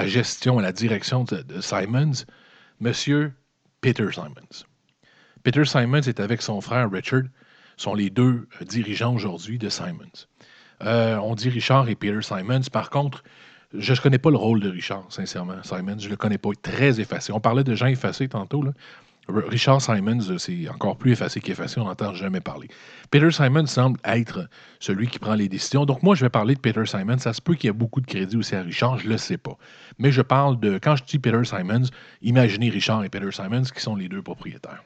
gestion, 0.07 0.59
à 0.59 0.61
la 0.61 0.71
direction 0.71 1.23
de, 1.23 1.41
de 1.41 1.61
Simons, 1.61 2.25
Monsieur 2.79 3.33
Peter 3.81 4.11
Simons. 4.11 4.65
Peter 5.43 5.65
Simons 5.65 6.01
est 6.01 6.19
avec 6.19 6.41
son 6.41 6.61
frère 6.61 6.91
Richard, 6.91 7.23
sont 7.77 7.93
les 7.95 8.09
deux 8.09 8.47
euh, 8.61 8.65
dirigeants 8.65 9.13
aujourd'hui 9.13 9.57
de 9.57 9.69
Simons. 9.69 10.27
Euh, 10.83 11.17
on 11.17 11.35
dit 11.35 11.49
Richard 11.49 11.89
et 11.89 11.95
Peter 11.95 12.21
Simons. 12.21 12.61
Par 12.71 12.89
contre, 12.89 13.23
je 13.73 13.93
ne 13.93 13.97
connais 13.97 14.17
pas 14.17 14.29
le 14.29 14.37
rôle 14.37 14.59
de 14.59 14.69
Richard, 14.69 15.05
sincèrement. 15.09 15.61
Simons, 15.63 15.97
je 15.97 16.05
ne 16.05 16.11
le 16.11 16.17
connais 16.17 16.37
pas. 16.37 16.49
Il 16.49 16.53
est 16.53 16.61
très 16.61 16.99
effacé. 16.99 17.31
On 17.33 17.39
parlait 17.39 17.63
de 17.63 17.75
gens 17.75 17.87
effacés 17.87 18.27
tantôt. 18.27 18.63
Richard 19.29 19.81
Simons, 19.81 20.29
euh, 20.29 20.37
c'est 20.37 20.67
encore 20.69 20.97
plus 20.97 21.13
effacé 21.13 21.39
qu'effacé. 21.39 21.79
On 21.79 21.85
n'entend 21.85 22.13
jamais 22.13 22.41
parler. 22.41 22.67
Peter 23.09 23.31
Simons 23.31 23.65
semble 23.65 23.99
être 24.03 24.47
celui 24.79 25.07
qui 25.07 25.17
prend 25.17 25.33
les 25.33 25.47
décisions. 25.47 25.85
Donc, 25.85 26.03
moi, 26.03 26.13
je 26.13 26.25
vais 26.25 26.29
parler 26.29 26.55
de 26.55 26.59
Peter 26.59 26.85
Simons. 26.85 27.17
Ça 27.17 27.33
se 27.33 27.41
peut 27.41 27.55
qu'il 27.55 27.67
y 27.67 27.69
ait 27.69 27.73
beaucoup 27.73 28.01
de 28.01 28.05
crédit 28.05 28.35
aussi 28.35 28.55
à 28.55 28.61
Richard. 28.61 28.97
Je 28.99 29.05
ne 29.05 29.11
le 29.11 29.17
sais 29.17 29.37
pas. 29.37 29.57
Mais 29.97 30.11
je 30.11 30.21
parle 30.21 30.59
de. 30.59 30.77
Quand 30.77 30.95
je 30.95 31.03
dis 31.05 31.19
Peter 31.19 31.43
Simons, 31.43 31.87
imaginez 32.21 32.69
Richard 32.69 33.03
et 33.03 33.09
Peter 33.09 33.31
Simons 33.31 33.63
qui 33.63 33.81
sont 33.81 33.95
les 33.95 34.09
deux 34.09 34.21
propriétaires. 34.21 34.83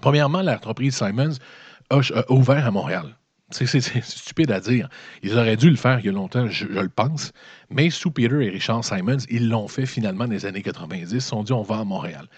Premièrement, 0.00 0.42
l'entreprise 0.42 0.96
Simons 0.96 1.36
a 1.90 2.32
ouvert 2.32 2.66
à 2.66 2.70
Montréal. 2.70 3.16
C'est 3.50 3.80
stupide 3.80 4.52
à 4.52 4.60
dire. 4.60 4.88
Ils 5.22 5.36
auraient 5.36 5.56
dû 5.56 5.70
le 5.70 5.76
faire 5.76 5.98
il 5.98 6.06
y 6.06 6.08
a 6.08 6.12
longtemps, 6.12 6.48
je, 6.48 6.66
le 6.66 6.88
pense. 6.88 7.32
Mais 7.68 7.90
sous 7.90 8.10
Peter 8.10 8.44
et 8.44 8.48
Richard 8.48 8.84
Simons, 8.84 9.18
ils 9.28 9.48
l'ont 9.48 9.68
fait 9.68 9.86
finalement 9.86 10.26
dans 10.26 10.32
les 10.32 10.46
années 10.46 10.62
90. 10.62 11.12
Ils 11.12 11.20
se 11.20 11.28
sont 11.28 11.42
dit 11.42 11.52
on 11.52 11.62
va 11.62 11.78
à 11.78 11.84
Montréal. 11.84 12.28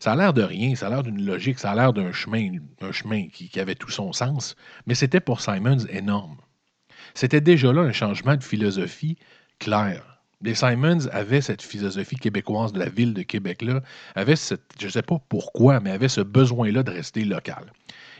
Ça 0.00 0.12
a 0.12 0.16
l'air 0.16 0.32
de 0.32 0.42
rien, 0.42 0.74
ça 0.76 0.86
a 0.86 0.90
l'air 0.90 1.02
d'une 1.02 1.24
logique, 1.24 1.58
ça 1.58 1.72
a 1.72 1.74
l'air 1.74 1.92
d'un 1.92 2.12
chemin, 2.12 2.50
un 2.80 2.92
chemin 2.92 3.28
qui, 3.28 3.58
avait 3.58 3.74
tout 3.74 3.90
son 3.90 4.12
sens. 4.12 4.54
Mais 4.86 4.94
c'était 4.94 5.20
pour 5.20 5.40
Simons 5.40 5.86
énorme. 5.88 6.36
C'était 7.14 7.40
déjà 7.40 7.72
là 7.72 7.80
un 7.80 7.92
changement 7.92 8.36
de 8.36 8.44
philosophie 8.44 9.16
clair. 9.58 10.20
Les 10.40 10.54
Simons 10.54 11.08
avaient 11.10 11.40
cette 11.40 11.62
philosophie 11.62 12.14
québécoise 12.14 12.72
de 12.72 12.78
la 12.78 12.88
ville 12.88 13.12
de 13.12 13.22
Québec-là, 13.22 13.80
avaient 14.14 14.36
je 14.36 14.86
ne 14.86 14.90
sais 14.90 15.02
pas 15.02 15.18
pourquoi, 15.28 15.80
mais 15.80 15.90
avaient 15.90 16.08
ce 16.08 16.20
besoin-là 16.20 16.84
de 16.84 16.92
rester 16.92 17.24
local. 17.24 17.72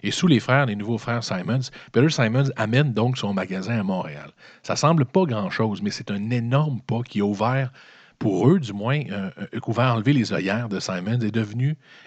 Et 0.03 0.11
sous 0.11 0.27
les 0.27 0.41
frères, 0.41 0.67
les 0.67 0.77
nouveaux 0.77 0.99
frères 0.99 1.25
Simons, 1.25 1.71
Peter 1.93 2.09
Simons 2.09 2.51
amène 2.57 2.93
donc 2.93 3.19
son 3.19 3.33
magasin 3.35 3.79
à 3.79 3.83
Montréal. 3.83 4.31
Ça 4.63 4.77
semble 4.77 5.05
pas 5.05 5.25
grand-chose, 5.25 5.83
mais 5.83 5.91
c'est 5.91 6.11
un 6.11 6.31
énorme 6.31 6.81
pas 6.87 7.03
qui 7.03 7.21
a 7.21 7.25
ouvert, 7.25 7.73
pour 8.19 8.49
eux 8.49 8.59
du 8.59 8.73
moins, 8.73 9.01
euh, 9.11 9.31
euh, 9.39 9.47
qui 9.53 9.59
a 9.67 9.69
ouvert 9.69 9.95
enlever 9.95 10.13
les 10.13 10.33
œillères 10.33 10.69
de 10.69 10.81
Simons, 10.81 11.19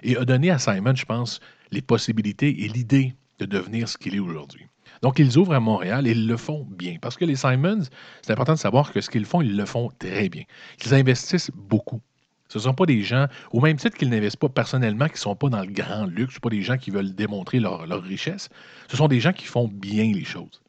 et 0.04 0.18
a 0.18 0.26
donné 0.26 0.52
à 0.52 0.60
Simons, 0.60 0.96
je 0.96 1.06
pense, 1.06 1.40
les 1.72 1.82
possibilités 1.82 2.64
et 2.64 2.68
l'idée 2.68 3.16
de 3.40 3.46
devenir 3.46 3.88
ce 3.88 3.98
qu'il 3.98 4.16
est 4.16 4.20
aujourd'hui. 4.20 4.68
Donc, 5.02 5.20
ils 5.20 5.38
ouvrent 5.38 5.54
à 5.54 5.60
Montréal 5.60 6.06
et 6.06 6.12
ils 6.12 6.28
le 6.28 6.38
font 6.38 6.68
bien. 6.70 6.98
Parce 7.02 7.16
que 7.16 7.26
les 7.26 7.36
Simons, 7.36 7.84
c'est 8.22 8.34
important 8.34 8.54
de 8.54 8.60
savoir 8.60 8.92
que 8.92 9.02
ce 9.02 9.10
qu'ils 9.10 9.26
font, 9.26 9.42
ils 9.42 9.56
le 9.56 9.66
font 9.66 9.90
très 9.98 10.30
bien. 10.30 10.44
Ils 10.86 10.94
investissent 10.94 11.52
beaucoup. 11.56 12.02
Ce 12.52 12.58
ne 12.58 12.64
sont 12.64 12.74
pas 12.74 12.86
des 12.86 13.02
gens, 13.02 13.28
au 13.54 13.62
même 13.62 13.78
titre 13.78 13.98
qu'ils 13.98 14.10
n'investissent 14.10 14.36
pas 14.36 14.50
personnellement, 14.50 15.06
qui 15.06 15.14
ne 15.14 15.20
sont 15.20 15.38
pas 15.38 15.48
dans 15.48 15.62
le 15.62 15.72
grand 15.72 16.06
luxe, 16.06 16.38
pas 16.38 16.50
des 16.50 16.62
gens 16.62 16.78
qui 16.78 16.92
veulent 16.92 17.16
démontrer 17.16 17.62
leur, 17.62 17.88
richesse. 18.04 18.50
Ce 18.90 18.98
sont 18.98 19.08
des 19.08 19.22
gens 19.22 19.32
qui 19.32 19.46
font 19.46 19.70
bien 19.70 20.12
les 20.12 20.26
choses. 20.26 20.62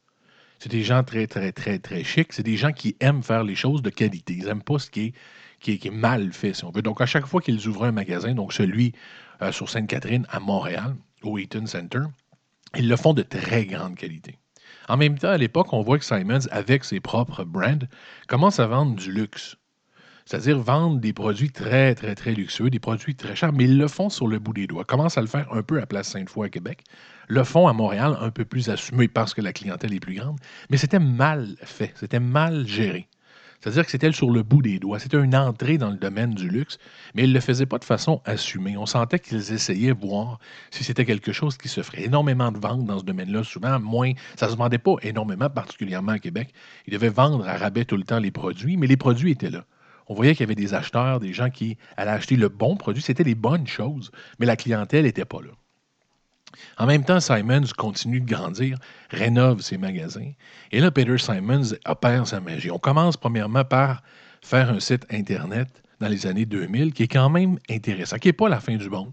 C'est 0.60 0.70
des 0.70 0.84
gens 0.84 1.02
très, 1.02 1.26
très, 1.26 1.50
très, 1.50 1.80
très 1.80 2.04
chics. 2.04 2.32
C'est 2.32 2.44
des 2.44 2.56
gens 2.56 2.70
qui 2.70 2.94
aiment 3.00 3.24
faire 3.24 3.42
les 3.42 3.56
choses 3.56 3.82
de 3.82 3.90
qualité. 3.90 4.34
Ils 4.34 4.44
n'aiment 4.44 4.62
pas 4.62 4.78
ce 4.78 4.90
qui 4.90 5.12
est 5.66 5.90
mal 5.90 6.32
fait, 6.32 6.54
si 6.54 6.64
on 6.64 6.70
veut. 6.70 6.82
Donc, 6.82 7.00
à 7.00 7.06
chaque 7.06 7.26
fois 7.26 7.40
qu'ils 7.40 7.66
ouvrent 7.66 7.86
un 7.86 7.92
magasin, 7.92 8.32
donc 8.32 8.52
celui 8.52 8.92
euh, 9.42 9.50
sur 9.50 9.68
Sainte-Catherine 9.68 10.24
à 10.30 10.38
Montréal, 10.38 10.94
au 11.24 11.36
Eaton 11.36 11.66
Center, 11.66 12.02
ils 12.76 12.88
le 12.88 12.94
font 12.94 13.12
de 13.12 13.22
très 13.22 13.66
grande 13.66 13.96
qualité. 13.96 14.38
En 14.88 14.96
même 14.96 15.18
temps, 15.18 15.30
à 15.30 15.36
l'époque, 15.36 15.72
on 15.72 15.82
voit 15.82 15.98
que 15.98 16.04
Simons, 16.04 16.46
avec 16.52 16.84
ses 16.84 17.00
propres 17.00 17.42
brands, 17.42 17.88
commence 18.28 18.60
à 18.60 18.68
vendre 18.68 18.94
du 18.94 19.10
luxe. 19.10 19.56
C'est-à-dire 20.24 20.58
vendre 20.58 20.98
des 21.00 21.12
produits 21.12 21.50
très, 21.50 21.94
très, 21.94 22.14
très 22.14 22.32
luxueux, 22.32 22.70
des 22.70 22.78
produits 22.78 23.14
très 23.14 23.34
chers, 23.34 23.52
mais 23.52 23.64
ils 23.64 23.78
le 23.78 23.88
font 23.88 24.08
sur 24.08 24.26
le 24.26 24.38
bout 24.38 24.52
des 24.52 24.66
doigts. 24.66 24.84
Commencent 24.84 25.18
à 25.18 25.20
le 25.20 25.26
faire 25.26 25.52
un 25.52 25.62
peu 25.62 25.80
à 25.80 25.86
Place 25.86 26.08
Sainte-Foy 26.08 26.46
à 26.46 26.48
Québec. 26.48 26.84
Le 27.28 27.44
font 27.44 27.68
à 27.68 27.72
Montréal 27.72 28.16
un 28.20 28.30
peu 28.30 28.44
plus 28.44 28.68
assumé 28.70 29.08
parce 29.08 29.34
que 29.34 29.40
la 29.40 29.52
clientèle 29.52 29.94
est 29.94 30.00
plus 30.00 30.14
grande. 30.14 30.38
Mais 30.70 30.76
c'était 30.76 30.98
mal 30.98 31.56
fait, 31.62 31.92
c'était 31.96 32.20
mal 32.20 32.66
géré. 32.66 33.08
C'est-à-dire 33.62 33.84
que 33.84 33.92
c'était 33.92 34.10
sur 34.10 34.30
le 34.30 34.42
bout 34.42 34.60
des 34.60 34.80
doigts. 34.80 34.98
C'était 34.98 35.22
une 35.22 35.36
entrée 35.36 35.78
dans 35.78 35.90
le 35.90 35.96
domaine 35.96 36.34
du 36.34 36.48
luxe, 36.48 36.78
mais 37.14 37.22
ils 37.22 37.28
ne 37.28 37.34
le 37.34 37.40
faisaient 37.40 37.66
pas 37.66 37.78
de 37.78 37.84
façon 37.84 38.20
assumée. 38.24 38.76
On 38.76 38.86
sentait 38.86 39.20
qu'ils 39.20 39.52
essayaient 39.52 39.92
voir 39.92 40.40
si 40.72 40.82
c'était 40.82 41.04
quelque 41.04 41.30
chose 41.30 41.56
qui 41.56 41.68
se 41.68 41.80
ferait. 41.80 42.02
Énormément 42.02 42.50
de 42.50 42.58
ventes 42.58 42.84
dans 42.84 42.98
ce 42.98 43.04
domaine-là, 43.04 43.44
souvent 43.44 43.78
moins. 43.78 44.12
Ça 44.34 44.46
ne 44.46 44.52
se 44.52 44.56
vendait 44.56 44.78
pas 44.78 44.96
énormément, 45.02 45.48
particulièrement 45.48 46.12
à 46.12 46.18
Québec. 46.18 46.52
Ils 46.88 46.92
devaient 46.92 47.08
vendre 47.08 47.46
à 47.46 47.56
rabais 47.56 47.84
tout 47.84 47.96
le 47.96 48.02
temps 48.02 48.18
les 48.18 48.32
produits, 48.32 48.76
mais 48.76 48.88
les 48.88 48.96
produits 48.96 49.30
étaient 49.30 49.50
là. 49.50 49.64
On 50.12 50.14
voyait 50.14 50.34
qu'il 50.34 50.42
y 50.42 50.44
avait 50.44 50.54
des 50.54 50.74
acheteurs, 50.74 51.20
des 51.20 51.32
gens 51.32 51.48
qui 51.48 51.78
allaient 51.96 52.10
acheter 52.10 52.36
le 52.36 52.50
bon 52.50 52.76
produit. 52.76 53.02
C'était 53.02 53.24
les 53.24 53.34
bonnes 53.34 53.66
choses, 53.66 54.10
mais 54.38 54.44
la 54.44 54.56
clientèle 54.56 55.04
n'était 55.04 55.24
pas 55.24 55.40
là. 55.40 55.52
En 56.76 56.84
même 56.84 57.02
temps, 57.02 57.18
Simons 57.18 57.62
continue 57.78 58.20
de 58.20 58.26
grandir, 58.26 58.76
rénove 59.08 59.62
ses 59.62 59.78
magasins. 59.78 60.32
Et 60.70 60.80
là, 60.80 60.90
Peter 60.90 61.16
Simons 61.16 61.74
opère 61.86 62.26
sa 62.26 62.40
magie. 62.40 62.70
On 62.70 62.78
commence 62.78 63.16
premièrement 63.16 63.64
par 63.64 64.02
faire 64.42 64.68
un 64.68 64.80
site 64.80 65.06
Internet 65.10 65.82
dans 65.98 66.08
les 66.08 66.26
années 66.26 66.44
2000 66.44 66.92
qui 66.92 67.04
est 67.04 67.08
quand 67.08 67.30
même 67.30 67.58
intéressant, 67.70 68.18
qui 68.18 68.28
n'est 68.28 68.34
pas 68.34 68.50
la 68.50 68.60
fin 68.60 68.76
du 68.76 68.90
monde. 68.90 69.12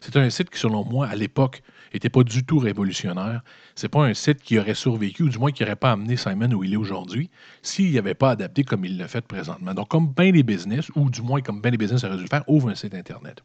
C'est 0.00 0.16
un 0.16 0.28
site 0.30 0.50
qui, 0.50 0.58
selon 0.58 0.84
moi, 0.84 1.06
à 1.06 1.14
l'époque, 1.14 1.62
n'était 1.92 2.08
pas 2.08 2.22
du 2.22 2.44
tout 2.44 2.58
révolutionnaire. 2.58 3.42
C'est 3.74 3.88
pas 3.88 4.04
un 4.04 4.14
site 4.14 4.42
qui 4.42 4.58
aurait 4.58 4.74
survécu, 4.74 5.24
ou 5.24 5.28
du 5.28 5.38
moins 5.38 5.50
qui 5.50 5.62
n'aurait 5.62 5.76
pas 5.76 5.92
amené 5.92 6.16
Simon 6.16 6.52
où 6.52 6.64
il 6.64 6.72
est 6.72 6.76
aujourd'hui, 6.76 7.30
s'il 7.62 7.94
n'avait 7.94 8.14
pas 8.14 8.30
adapté 8.30 8.64
comme 8.64 8.84
il 8.84 8.96
l'a 8.98 9.08
fait 9.08 9.26
présentement. 9.26 9.74
Donc, 9.74 9.88
comme 9.88 10.12
bien 10.12 10.32
des 10.32 10.42
business, 10.42 10.90
ou 10.94 11.10
du 11.10 11.22
moins 11.22 11.40
comme 11.40 11.60
bien 11.60 11.70
des 11.70 11.76
business 11.76 12.04
auraient 12.04 12.16
dû 12.16 12.22
le 12.22 12.28
faire, 12.28 12.44
ouvre 12.46 12.70
un 12.70 12.74
site 12.74 12.94
Internet. 12.94 13.42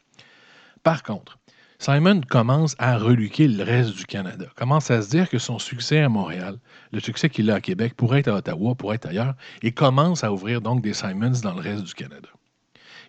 Par 0.83 1.03
contre, 1.03 1.37
Simon 1.79 2.21
commence 2.21 2.75
à 2.79 2.97
reluquer 2.97 3.47
le 3.47 3.63
reste 3.63 3.95
du 3.95 4.05
Canada, 4.05 4.45
commence 4.55 4.89
à 4.91 5.01
se 5.01 5.09
dire 5.09 5.29
que 5.29 5.37
son 5.37 5.59
succès 5.59 5.99
à 5.99 6.09
Montréal, 6.09 6.57
le 6.91 6.99
succès 6.99 7.29
qu'il 7.29 7.51
a 7.51 7.55
à 7.55 7.61
Québec, 7.61 7.95
pourrait 7.95 8.19
être 8.19 8.29
à 8.29 8.35
Ottawa, 8.35 8.75
pourrait 8.75 8.95
être 8.95 9.07
ailleurs, 9.07 9.35
et 9.61 9.71
commence 9.71 10.23
à 10.23 10.31
ouvrir 10.31 10.61
donc 10.61 10.81
des 10.81 10.93
Simons 10.93 11.33
dans 11.43 11.53
le 11.53 11.61
reste 11.61 11.83
du 11.83 11.93
Canada. 11.93 12.29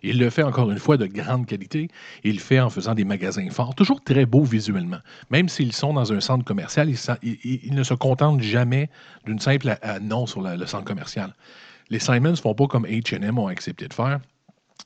Il 0.03 0.19
le 0.19 0.29
fait 0.29 0.43
encore 0.43 0.69
une 0.71 0.79
fois 0.79 0.97
de 0.97 1.05
grande 1.05 1.45
qualité. 1.45 1.89
Il 2.23 2.35
le 2.35 2.39
fait 2.39 2.59
en 2.59 2.69
faisant 2.69 2.93
des 2.93 3.05
magasins 3.05 3.49
forts, 3.49 3.75
toujours 3.75 4.03
très 4.03 4.25
beaux 4.25 4.43
visuellement. 4.43 4.99
Même 5.29 5.49
s'ils 5.49 5.73
sont 5.73 5.93
dans 5.93 6.13
un 6.13 6.19
centre 6.19 6.45
commercial, 6.45 6.89
ils, 7.23 7.73
ne 7.73 7.83
se 7.83 7.93
contentent 7.93 8.41
jamais 8.41 8.89
d'une 9.25 9.39
simple 9.39 9.77
non 10.01 10.25
sur 10.25 10.41
le 10.41 10.65
centre 10.65 10.85
commercial. 10.85 11.33
Les 11.89 11.99
Simons 11.99 12.31
ne 12.31 12.35
font 12.35 12.53
pas 12.53 12.67
comme 12.67 12.85
HM 12.85 13.37
ont 13.37 13.47
accepté 13.47 13.87
de 13.87 13.93
faire. 13.93 14.19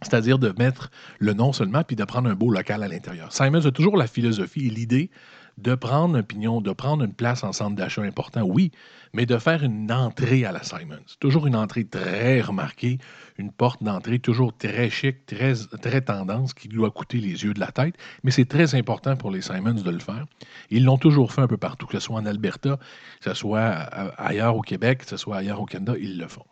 C'est-à-dire 0.01 0.39
de 0.39 0.53
mettre 0.57 0.89
le 1.19 1.33
nom 1.33 1.53
seulement 1.53 1.83
puis 1.83 1.95
de 1.95 2.03
prendre 2.05 2.29
un 2.29 2.33
beau 2.33 2.49
local 2.49 2.81
à 2.81 2.87
l'intérieur. 2.87 3.31
Simons 3.33 3.65
a 3.65 3.71
toujours 3.71 3.97
la 3.97 4.07
philosophie 4.07 4.67
et 4.67 4.69
l'idée 4.69 5.11
de 5.57 5.75
prendre 5.75 6.17
un 6.17 6.23
pignon, 6.23 6.61
de 6.61 6.71
prendre 6.71 7.03
une 7.03 7.13
place 7.13 7.43
en 7.43 7.51
centre 7.51 7.75
d'achat 7.75 8.01
important, 8.01 8.41
oui, 8.43 8.71
mais 9.13 9.25
de 9.25 9.37
faire 9.37 9.63
une 9.63 9.91
entrée 9.91 10.45
à 10.45 10.51
la 10.51 10.63
Simons. 10.63 11.05
Toujours 11.19 11.47
une 11.47 11.55
entrée 11.55 11.85
très 11.85 12.41
remarquée, 12.41 12.97
une 13.37 13.51
porte 13.51 13.83
d'entrée 13.83 14.19
toujours 14.19 14.55
très 14.55 14.89
chic, 14.89 15.25
très, 15.25 15.53
très 15.81 16.01
tendance, 16.01 16.53
qui 16.53 16.67
doit 16.67 16.91
coûter 16.91 17.19
les 17.19 17.43
yeux 17.43 17.53
de 17.53 17.59
la 17.59 17.71
tête, 17.71 17.95
mais 18.23 18.31
c'est 18.31 18.45
très 18.45 18.75
important 18.75 19.15
pour 19.15 19.31
les 19.31 19.41
Simons 19.41 19.73
de 19.73 19.91
le 19.91 19.99
faire. 19.99 20.25
Ils 20.69 20.85
l'ont 20.85 20.97
toujours 20.97 21.33
fait 21.33 21.41
un 21.41 21.47
peu 21.47 21.57
partout, 21.57 21.85
que 21.85 21.99
ce 21.99 22.05
soit 22.05 22.19
en 22.19 22.25
Alberta, 22.25 22.77
que 23.21 23.29
ce 23.29 23.33
soit 23.33 23.69
ailleurs 23.69 24.55
au 24.55 24.61
Québec, 24.61 24.99
que 24.99 25.09
ce 25.09 25.17
soit 25.17 25.37
ailleurs 25.37 25.61
au 25.61 25.65
Canada, 25.65 25.93
ils 25.99 26.17
le 26.17 26.27
font. 26.27 26.45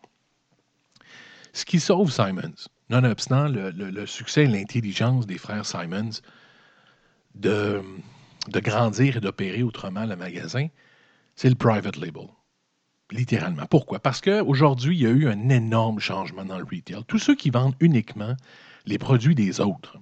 Ce 1.54 1.66
qui 1.66 1.80
sauve 1.80 2.12
Simons, 2.12 2.70
nonobstant 2.90 3.48
le, 3.48 3.72
le 3.72 4.06
succès 4.06 4.44
et 4.44 4.48
l'intelligence 4.48 5.26
des 5.26 5.38
frères 5.38 5.66
Simons 5.66 6.22
de, 7.36 7.82
de 8.50 8.60
grandir 8.60 9.18
et 9.18 9.20
d'opérer 9.20 9.64
autrement 9.64 10.06
le 10.06 10.16
magasin, 10.16 10.68
c'est 11.36 11.50
le 11.50 11.56
private 11.56 11.98
label. 11.98 12.28
Littéralement. 13.12 13.66
Pourquoi? 13.66 14.00
Parce 14.00 14.22
qu'aujourd'hui, 14.22 14.98
il 14.98 15.02
y 15.02 15.08
a 15.08 15.10
eu 15.10 15.28
un 15.28 15.50
énorme 15.50 16.00
changement 16.00 16.46
dans 16.46 16.60
le 16.60 16.66
retail. 16.66 17.04
Tous 17.08 17.18
ceux 17.18 17.36
qui 17.36 17.50
vendent 17.50 17.76
uniquement 17.80 18.36
les 18.86 19.00
produits 19.00 19.34
des 19.34 19.62
autres, 19.62 19.98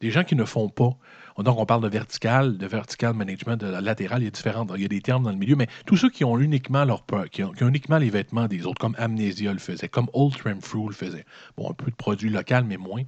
des 0.00 0.10
gens 0.10 0.24
qui 0.24 0.36
ne 0.36 0.44
font 0.44 0.68
pas. 0.68 0.90
Donc, 1.38 1.58
on 1.58 1.64
parle 1.64 1.82
de 1.82 1.88
vertical, 1.88 2.58
de 2.58 2.66
vertical 2.66 3.14
management, 3.14 3.56
de 3.56 3.66
latéral, 3.68 4.20
il 4.20 4.26
y 4.26 4.28
a 4.28 4.30
différents, 4.30 4.66
il 4.74 4.82
y 4.82 4.84
a 4.84 4.88
des 4.88 5.00
termes 5.00 5.22
dans 5.22 5.30
le 5.30 5.36
milieu, 5.36 5.56
mais 5.56 5.68
tous 5.86 5.96
ceux 5.96 6.10
qui 6.10 6.24
ont 6.24 6.38
uniquement 6.38 6.84
leur 6.84 7.06
qui 7.30 7.42
ont, 7.42 7.54
uniquement 7.62 7.96
les 7.96 8.10
vêtements 8.10 8.48
des 8.48 8.66
autres, 8.66 8.80
comme 8.80 8.94
Amnesia 8.98 9.52
le 9.52 9.58
faisait, 9.58 9.88
comme 9.88 10.10
Old 10.12 10.34
Fruit 10.34 10.88
le 10.88 10.92
faisait. 10.92 11.24
Bon, 11.56 11.70
un 11.70 11.74
peu 11.74 11.90
de 11.90 11.96
produits 11.96 12.28
locaux, 12.28 12.64
mais 12.66 12.76
moins. 12.76 13.04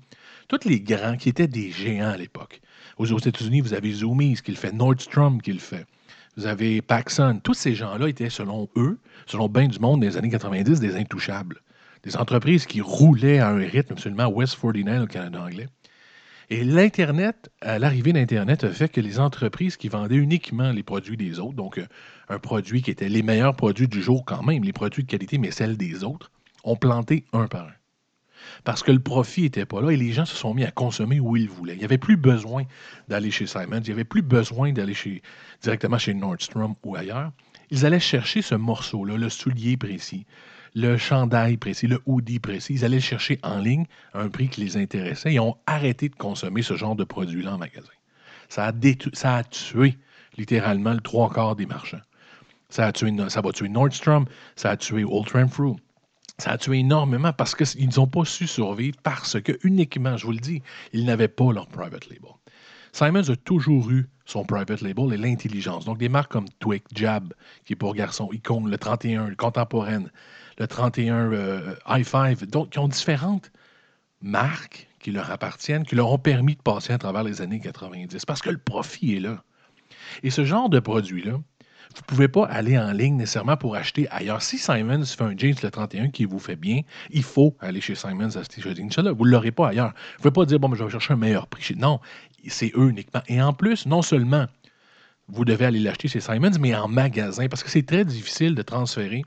Tous 0.48 0.68
les 0.68 0.80
grands 0.80 1.16
qui 1.16 1.30
étaient 1.30 1.48
des 1.48 1.70
géants 1.70 2.10
à 2.10 2.16
l'époque. 2.16 2.60
Aux, 2.98 3.06
États-Unis, 3.06 3.60
vous 3.60 3.74
avez 3.74 3.92
Zoomies 3.92 4.36
qui 4.44 4.50
le 4.50 4.56
fait, 4.56 4.72
Nordstrom 4.72 5.40
qui 5.40 5.52
le 5.52 5.58
fait. 5.58 5.86
Vous 6.36 6.46
avez 6.46 6.82
Paxson. 6.82 7.40
Tous 7.42 7.54
ces 7.54 7.74
gens-là 7.74 8.08
étaient, 8.08 8.30
selon 8.30 8.68
eux, 8.76 8.98
selon 9.26 9.48
bien 9.48 9.68
du 9.68 9.78
monde 9.78 10.00
des 10.00 10.16
années 10.16 10.30
90, 10.30 10.80
des 10.80 10.96
intouchables. 10.96 11.60
Des 12.02 12.16
entreprises 12.16 12.66
qui 12.66 12.80
roulaient 12.80 13.38
à 13.38 13.48
un 13.48 13.56
rythme 13.56 13.94
absolument 13.94 14.26
West 14.26 14.58
49 14.60 15.04
au 15.04 15.06
Canada 15.06 15.42
anglais. 15.42 15.68
Et 16.50 16.62
l'Internet, 16.62 17.50
à 17.62 17.78
l'arrivée 17.78 18.12
d'Internet, 18.12 18.64
a 18.64 18.70
fait 18.70 18.90
que 18.90 19.00
les 19.00 19.18
entreprises 19.18 19.78
qui 19.78 19.88
vendaient 19.88 20.16
uniquement 20.16 20.72
les 20.72 20.82
produits 20.82 21.16
des 21.16 21.38
autres, 21.38 21.54
donc 21.54 21.78
euh, 21.78 21.86
un 22.28 22.38
produit 22.38 22.82
qui 22.82 22.90
était 22.90 23.08
les 23.08 23.22
meilleurs 23.22 23.56
produits 23.56 23.88
du 23.88 24.02
jour 24.02 24.26
quand 24.26 24.42
même, 24.42 24.62
les 24.62 24.74
produits 24.74 25.04
de 25.04 25.10
qualité, 25.10 25.38
mais 25.38 25.50
celles 25.50 25.78
des 25.78 26.04
autres, 26.04 26.30
ont 26.62 26.76
planté 26.76 27.24
un 27.32 27.46
par 27.46 27.66
un 27.66 27.72
parce 28.64 28.82
que 28.82 28.92
le 28.92 28.98
profit 28.98 29.42
n'était 29.42 29.66
pas 29.66 29.80
là 29.80 29.90
et 29.90 29.96
les 29.96 30.12
gens 30.12 30.24
se 30.24 30.34
sont 30.34 30.54
mis 30.54 30.64
à 30.64 30.70
consommer 30.70 31.20
où 31.20 31.36
ils 31.36 31.48
voulaient. 31.48 31.74
Il 31.74 31.78
n'y 31.78 31.84
avait 31.84 31.98
plus 31.98 32.16
besoin 32.16 32.64
d'aller 33.08 33.30
chez 33.30 33.46
Simons, 33.46 33.80
il 33.80 33.86
n'y 33.86 33.92
avait 33.92 34.04
plus 34.04 34.22
besoin 34.22 34.72
d'aller 34.72 34.94
directement 35.62 35.98
chez 35.98 36.14
Nordstrom 36.14 36.74
ou 36.84 36.96
ailleurs. 36.96 37.32
Ils 37.70 37.86
allaient 37.86 38.00
chercher 38.00 38.42
ce 38.42 38.54
morceau-là, 38.54 39.16
le 39.16 39.28
soulier 39.28 39.76
précis, 39.76 40.26
le 40.74 40.96
chandail 40.96 41.56
précis, 41.56 41.86
le 41.86 42.00
hoodie 42.06 42.38
précis. 42.38 42.74
Ils 42.74 42.84
allaient 42.84 42.96
le 42.96 43.02
chercher 43.02 43.38
en 43.42 43.58
ligne 43.58 43.86
à 44.12 44.20
un 44.20 44.28
prix 44.28 44.48
qui 44.48 44.60
les 44.60 44.76
intéressait 44.76 45.34
et 45.34 45.40
ont 45.40 45.56
arrêté 45.66 46.08
de 46.08 46.14
consommer 46.14 46.62
ce 46.62 46.74
genre 46.74 46.96
de 46.96 47.04
produit-là 47.04 47.54
en 47.54 47.58
magasin. 47.58 47.88
Ça 48.48 48.66
a, 48.66 49.42
tué 49.44 49.96
littéralement 50.36 50.92
le 50.92 51.00
trois 51.00 51.30
quarts 51.30 51.56
des 51.56 51.66
marchands. 51.66 52.02
Ça, 52.68 52.86
a 52.86 52.92
tué, 52.92 53.10
va 53.10 53.52
tuer 53.52 53.68
Nordstrom, 53.68 54.26
ça 54.56 54.70
a 54.70 54.76
tué 54.76 55.04
Old 55.04 55.28
Fruit, 55.28 55.76
ça 56.38 56.52
a 56.52 56.58
tué 56.58 56.78
énormément 56.78 57.32
parce 57.32 57.54
qu'ils 57.54 57.88
n'ont 57.96 58.06
pas 58.06 58.24
su 58.24 58.46
survivre 58.46 58.96
parce 59.02 59.40
que 59.40 59.52
uniquement, 59.62 60.16
je 60.16 60.26
vous 60.26 60.32
le 60.32 60.38
dis, 60.38 60.62
ils 60.92 61.04
n'avaient 61.04 61.28
pas 61.28 61.52
leur 61.52 61.66
private 61.66 62.08
label. 62.08 62.30
Simons 62.92 63.28
a 63.28 63.36
toujours 63.36 63.90
eu 63.90 64.08
son 64.24 64.44
private 64.44 64.80
label 64.80 65.12
et 65.12 65.16
l'intelligence. 65.16 65.84
Donc, 65.84 65.98
des 65.98 66.08
marques 66.08 66.32
comme 66.32 66.48
Twig, 66.60 66.82
Jab, 66.94 67.34
qui 67.64 67.72
est 67.72 67.76
pour 67.76 67.94
garçons, 67.94 68.30
Icon, 68.32 68.66
le 68.66 68.78
31, 68.78 69.28
le 69.28 69.36
Contemporaine, 69.36 70.10
le 70.58 70.66
31 70.66 71.32
euh, 71.32 71.74
i5, 71.86 72.44
donc 72.46 72.70
qui 72.70 72.78
ont 72.78 72.88
différentes 72.88 73.50
marques 74.22 74.88
qui 75.00 75.10
leur 75.10 75.30
appartiennent, 75.30 75.84
qui 75.84 75.96
leur 75.96 76.10
ont 76.10 76.18
permis 76.18 76.54
de 76.54 76.62
passer 76.62 76.92
à 76.92 76.98
travers 76.98 77.24
les 77.24 77.42
années 77.42 77.60
90 77.60 78.24
parce 78.24 78.40
que 78.40 78.50
le 78.50 78.58
profit 78.58 79.16
est 79.16 79.20
là. 79.20 79.42
Et 80.22 80.30
ce 80.30 80.44
genre 80.44 80.68
de 80.70 80.80
produit-là, 80.80 81.40
vous 81.94 82.00
ne 82.00 82.06
pouvez 82.06 82.28
pas 82.28 82.44
aller 82.46 82.76
en 82.76 82.92
ligne 82.92 83.16
nécessairement 83.16 83.56
pour 83.56 83.76
acheter 83.76 84.08
ailleurs. 84.10 84.42
Si 84.42 84.58
Simons 84.58 85.04
fait 85.04 85.22
un 85.22 85.36
jeans 85.36 85.54
le 85.62 85.70
31 85.70 86.08
qui 86.08 86.24
vous 86.24 86.40
fait 86.40 86.56
bien, 86.56 86.80
il 87.10 87.22
faut 87.22 87.56
aller 87.60 87.80
chez 87.80 87.94
Simons 87.94 88.36
acheter 88.36 88.60
ce 88.60 88.74
jeans-là. 88.74 89.12
Vous 89.12 89.24
ne 89.24 89.30
l'aurez 89.30 89.52
pas 89.52 89.68
ailleurs. 89.68 89.94
Vous 90.18 90.28
ne 90.28 90.30
pouvez 90.30 90.44
pas 90.44 90.46
dire, 90.46 90.58
bon, 90.58 90.74
je 90.74 90.82
vais 90.82 90.90
chercher 90.90 91.12
un 91.12 91.16
meilleur 91.16 91.46
prix. 91.46 91.74
Non, 91.76 92.00
c'est 92.48 92.72
eux 92.76 92.90
uniquement. 92.90 93.22
Et 93.28 93.40
en 93.40 93.52
plus, 93.52 93.86
non 93.86 94.02
seulement 94.02 94.46
vous 95.28 95.44
devez 95.44 95.66
aller 95.66 95.78
l'acheter 95.78 96.08
chez 96.08 96.20
Simons, 96.20 96.50
mais 96.60 96.74
en 96.74 96.88
magasin, 96.88 97.46
parce 97.48 97.62
que 97.62 97.70
c'est 97.70 97.86
très 97.86 98.04
difficile 98.04 98.54
de 98.54 98.62
transférer 98.62 99.22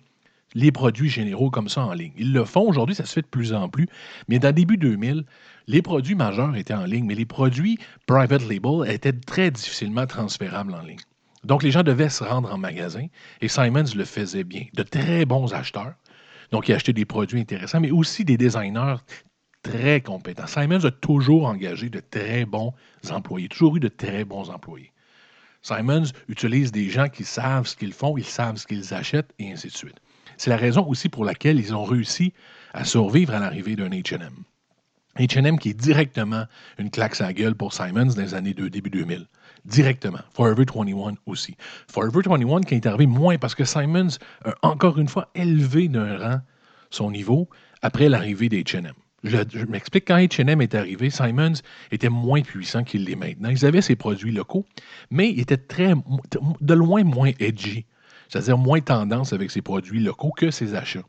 les 0.53 0.71
produits 0.71 1.09
généraux 1.09 1.49
comme 1.49 1.69
ça 1.69 1.85
en 1.85 1.93
ligne. 1.93 2.13
Ils 2.17 2.33
le 2.33 2.45
font 2.45 2.67
aujourd'hui, 2.67 2.95
ça 2.95 3.05
se 3.05 3.13
fait 3.13 3.21
de 3.21 3.27
plus 3.27 3.53
en 3.53 3.69
plus, 3.69 3.87
mais 4.27 4.39
dans 4.39 4.53
début 4.53 4.77
2000, 4.77 5.23
les 5.67 5.81
produits 5.81 6.15
majeurs 6.15 6.55
étaient 6.55 6.73
en 6.73 6.85
ligne, 6.85 7.05
mais 7.05 7.15
les 7.15 7.25
produits 7.25 7.79
private 8.05 8.47
label 8.47 8.89
étaient 8.89 9.13
très 9.13 9.51
difficilement 9.51 10.05
transférables 10.05 10.73
en 10.73 10.81
ligne. 10.81 10.99
Donc, 11.47 11.63
les 11.63 11.71
gens 11.71 11.83
devaient 11.83 12.09
se 12.09 12.25
rendre 12.25 12.53
en 12.53 12.57
magasin 12.57 13.07
et 13.39 13.47
Simons 13.47 13.85
le 13.95 14.03
faisait 14.03 14.43
bien. 14.43 14.65
De 14.73 14.83
très 14.83 15.25
bons 15.25 15.53
acheteurs. 15.53 15.93
Donc, 16.51 16.67
il 16.67 16.73
achetait 16.73 16.93
des 16.93 17.05
produits 17.05 17.39
intéressants, 17.39 17.79
mais 17.79 17.91
aussi 17.91 18.25
des 18.25 18.37
designers 18.37 18.97
très 19.63 20.01
compétents. 20.01 20.45
Simons 20.45 20.83
a 20.83 20.91
toujours 20.91 21.45
engagé 21.45 21.89
de 21.89 22.01
très 22.01 22.45
bons 22.45 22.73
employés, 23.09 23.47
toujours 23.47 23.77
eu 23.77 23.79
de 23.79 23.87
très 23.87 24.25
bons 24.25 24.49
employés. 24.49 24.91
Simons 25.61 26.03
utilise 26.27 26.73
des 26.73 26.89
gens 26.89 27.07
qui 27.07 27.23
savent 27.23 27.65
ce 27.65 27.77
qu'ils 27.77 27.93
font, 27.93 28.17
ils 28.17 28.25
savent 28.25 28.57
ce 28.57 28.67
qu'ils 28.67 28.93
achètent, 28.93 29.33
et 29.39 29.51
ainsi 29.51 29.67
de 29.67 29.73
suite. 29.73 29.99
C'est 30.35 30.49
la 30.49 30.57
raison 30.57 30.85
aussi 30.85 31.07
pour 31.07 31.23
laquelle 31.23 31.59
ils 31.59 31.73
ont 31.73 31.85
réussi 31.85 32.33
à 32.73 32.83
survivre 32.83 33.33
à 33.33 33.39
l'arrivée 33.39 33.77
d'un 33.77 33.89
HM. 33.89 34.43
HM 35.17 35.57
qui 35.59 35.69
est 35.69 35.73
directement 35.73 36.45
une 36.77 36.91
claque 36.91 37.19
à 37.21 37.31
gueule 37.31 37.55
pour 37.55 37.73
Simons 37.73 38.05
dans 38.05 38.21
les 38.21 38.33
années 38.35 38.53
de 38.53 38.67
début 38.67 38.89
2000 38.89 39.27
directement. 39.67 40.19
Forever 40.33 40.65
21 40.65 41.15
aussi. 41.25 41.55
Forever 41.91 42.21
21 42.25 42.61
qui 42.61 42.75
est 42.75 42.85
arrivé 42.85 43.05
moins 43.05 43.37
parce 43.37 43.53
que 43.53 43.65
Simons 43.65 44.17
a 44.45 44.53
encore 44.61 44.97
une 44.97 45.07
fois 45.07 45.29
élevé 45.35 45.87
d'un 45.87 46.17
rang 46.17 46.41
son 46.89 47.11
niveau 47.11 47.49
après 47.81 48.09
l'arrivée 48.09 48.49
des 48.49 48.63
H&M. 48.63 48.93
Je, 49.23 49.65
m'explique, 49.65 50.07
quand 50.07 50.17
H&M 50.17 50.61
est 50.61 50.75
arrivé, 50.75 51.09
Simons 51.09 51.53
était 51.91 52.09
moins 52.09 52.41
puissant 52.41 52.83
qu'il 52.83 53.03
l'est 53.03 53.15
maintenant. 53.15 53.49
Ils 53.49 53.65
avaient 53.65 53.81
ses 53.81 53.95
produits 53.95 54.31
locaux, 54.31 54.65
mais 55.11 55.29
il 55.29 55.39
était 55.39 55.57
très, 55.57 55.93
de 56.61 56.73
loin 56.73 57.03
moins 57.03 57.31
edgy, 57.39 57.85
c'est-à-dire 58.29 58.57
moins 58.57 58.79
tendance 58.79 59.33
avec 59.33 59.51
ses 59.51 59.61
produits 59.61 59.99
locaux 59.99 60.31
que 60.31 60.49
ses 60.51 60.75
achats. 60.75 61.03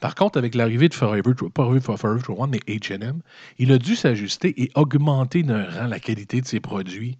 Par 0.00 0.14
contre, 0.14 0.38
avec 0.38 0.54
l'arrivée 0.54 0.88
de 0.88 0.94
Forever, 0.94 1.32
pas 1.52 1.96
Forever 1.96 2.20
21, 2.28 2.46
mais 2.48 2.60
H&M, 2.68 3.20
il 3.58 3.72
a 3.72 3.78
dû 3.78 3.96
s'ajuster 3.96 4.62
et 4.62 4.70
augmenter 4.74 5.42
d'un 5.42 5.64
rang 5.64 5.86
la 5.86 6.00
qualité 6.00 6.40
de 6.40 6.46
ses 6.46 6.60
produits 6.60 7.18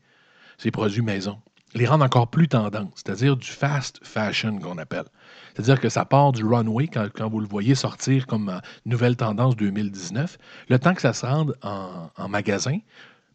ces 0.58 0.70
produits 0.70 1.02
maison. 1.02 1.38
Les 1.74 1.86
rendre 1.86 2.04
encore 2.04 2.28
plus 2.28 2.46
tendance, 2.46 2.92
c'est-à-dire 2.94 3.36
du 3.36 3.48
fast 3.48 3.98
fashion 4.04 4.58
qu'on 4.60 4.78
appelle. 4.78 5.06
C'est-à-dire 5.54 5.80
que 5.80 5.88
ça 5.88 6.04
part 6.04 6.32
du 6.32 6.44
runway 6.44 6.88
quand, 6.88 7.28
vous 7.28 7.40
le 7.40 7.46
voyez 7.46 7.74
sortir 7.74 8.26
comme 8.26 8.48
euh, 8.48 8.58
nouvelle 8.86 9.16
tendance 9.16 9.56
2019. 9.56 10.38
Le 10.68 10.78
temps 10.78 10.94
que 10.94 11.00
ça 11.00 11.12
se 11.12 11.26
rende 11.26 11.56
en, 11.62 12.28
magasin, 12.28 12.78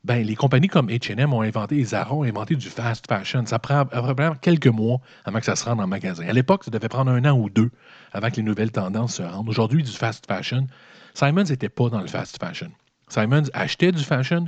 ben, 0.05 0.25
les 0.25 0.35
compagnies 0.35 0.69
comme 0.69 0.87
H&M 0.87 1.33
ont 1.33 1.41
inventé, 1.41 1.83
Zara 1.83 2.13
ont 2.15 2.23
inventé 2.23 2.55
du 2.55 2.69
fast 2.69 3.07
fashion. 3.07 3.45
Ça 3.45 3.59
prend 3.59 3.83
vraiment 3.83 4.35
quelques 4.35 4.67
mois 4.67 5.01
avant 5.25 5.39
que 5.39 5.45
ça 5.45 5.57
se 5.57 5.65
rende 5.65 5.81
en 5.81 5.87
magasin. 5.87 6.25
À 6.25 6.33
l'époque, 6.33 6.63
ça 6.63 6.71
devait 6.71 6.87
prendre 6.87 7.11
un 7.11 7.25
an 7.25 7.37
ou 7.37 7.49
deux 7.49 7.71
avant 8.13 8.29
que 8.29 8.37
les 8.37 8.43
nouvelles 8.43 8.71
tendances 8.71 9.15
se 9.15 9.23
rendent. 9.23 9.49
Aujourd'hui, 9.49 9.83
du 9.83 9.91
fast 9.91 10.25
fashion, 10.25 10.67
Simons 11.13 11.43
n'était 11.43 11.69
pas 11.69 11.89
dans 11.89 11.99
le 11.99 12.07
fast 12.07 12.37
fashion. 12.39 12.71
Simons 13.09 13.49
achetait 13.53 13.91
du 13.91 14.03
fashion, 14.03 14.45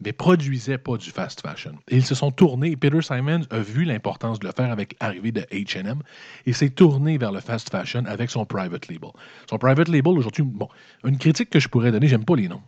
mais 0.00 0.12
produisaient 0.12 0.78
pas 0.78 0.96
du 0.96 1.10
fast 1.10 1.40
fashion. 1.40 1.74
Et 1.88 1.96
ils 1.96 2.04
se 2.04 2.14
sont 2.14 2.30
tournés, 2.30 2.76
Peter 2.76 3.00
Simons 3.00 3.42
a 3.50 3.58
vu 3.58 3.84
l'importance 3.84 4.38
de 4.38 4.46
le 4.46 4.52
faire 4.52 4.70
avec 4.70 4.96
l'arrivée 5.00 5.32
de 5.32 5.40
H&M 5.52 6.02
et 6.44 6.52
s'est 6.52 6.70
tourné 6.70 7.16
vers 7.18 7.32
le 7.32 7.40
fast 7.40 7.70
fashion 7.70 8.04
avec 8.06 8.30
son 8.30 8.44
private 8.44 8.88
label. 8.88 9.10
Son 9.48 9.58
private 9.58 9.88
label, 9.88 10.18
aujourd'hui, 10.18 10.44
bon, 10.44 10.68
une 11.04 11.18
critique 11.18 11.50
que 11.50 11.60
je 11.60 11.68
pourrais 11.68 11.92
donner, 11.92 12.08
j'aime 12.08 12.24
pas 12.24 12.36
les 12.36 12.48
noms. 12.48 12.62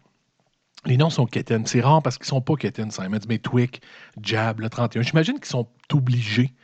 Les 0.87 0.97
noms 0.97 1.11
sont 1.11 1.27
Keten. 1.27 1.67
C'est 1.67 1.81
rare 1.81 2.03
parce 2.03 2.19
qu'ils 2.19 2.27
sont 2.27 2.41
pas 2.41 2.55
Keten 2.55 2.91
Simons, 2.91 3.19
mais 3.29 3.39
Twick, 3.39 3.83
Jab, 4.23 4.61
le 4.61 4.71
31. 4.71 5.03
J'imagine 5.03 5.35
qu'ils 5.35 5.47
sont 5.47 5.69
obligés 5.93 6.55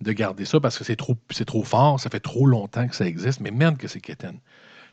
de 0.00 0.12
garder 0.12 0.44
ça 0.44 0.60
parce 0.60 0.78
que 0.78 0.84
c'est 0.84 0.96
trop, 0.96 1.16
trop 1.46 1.64
fort, 1.64 1.98
ça 1.98 2.10
fait 2.10 2.20
trop 2.20 2.46
longtemps 2.46 2.86
que 2.86 2.94
ça 2.94 3.06
existe, 3.06 3.40
mais 3.40 3.50
merde 3.50 3.78
que 3.78 3.88
c'est 3.88 4.00
Keten 4.00 4.38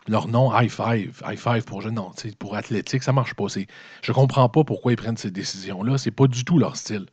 leur 0.08 0.28
nom 0.28 0.52
high 0.58 0.70
five, 0.70 1.22
high 1.26 1.38
five 1.38 1.64
pour 1.64 1.82
jeunes, 1.82 1.96
non, 1.96 2.12
pour 2.40 2.56
athlétique, 2.56 3.04
ça 3.04 3.14
marche 3.14 3.34
pas. 3.34 3.46
Je 4.02 4.12
comprends 4.12 4.50
pas 4.50 4.64
pourquoi 4.64 4.92
ils 4.92 4.98
prennent 4.98 5.18
ces 5.18 5.32
décisions-là. 5.32 5.98
C'est 5.98 6.12
pas 6.12 6.28
du 6.28 6.44
tout 6.44 6.58
leur 6.58 6.76
style. 6.76 7.06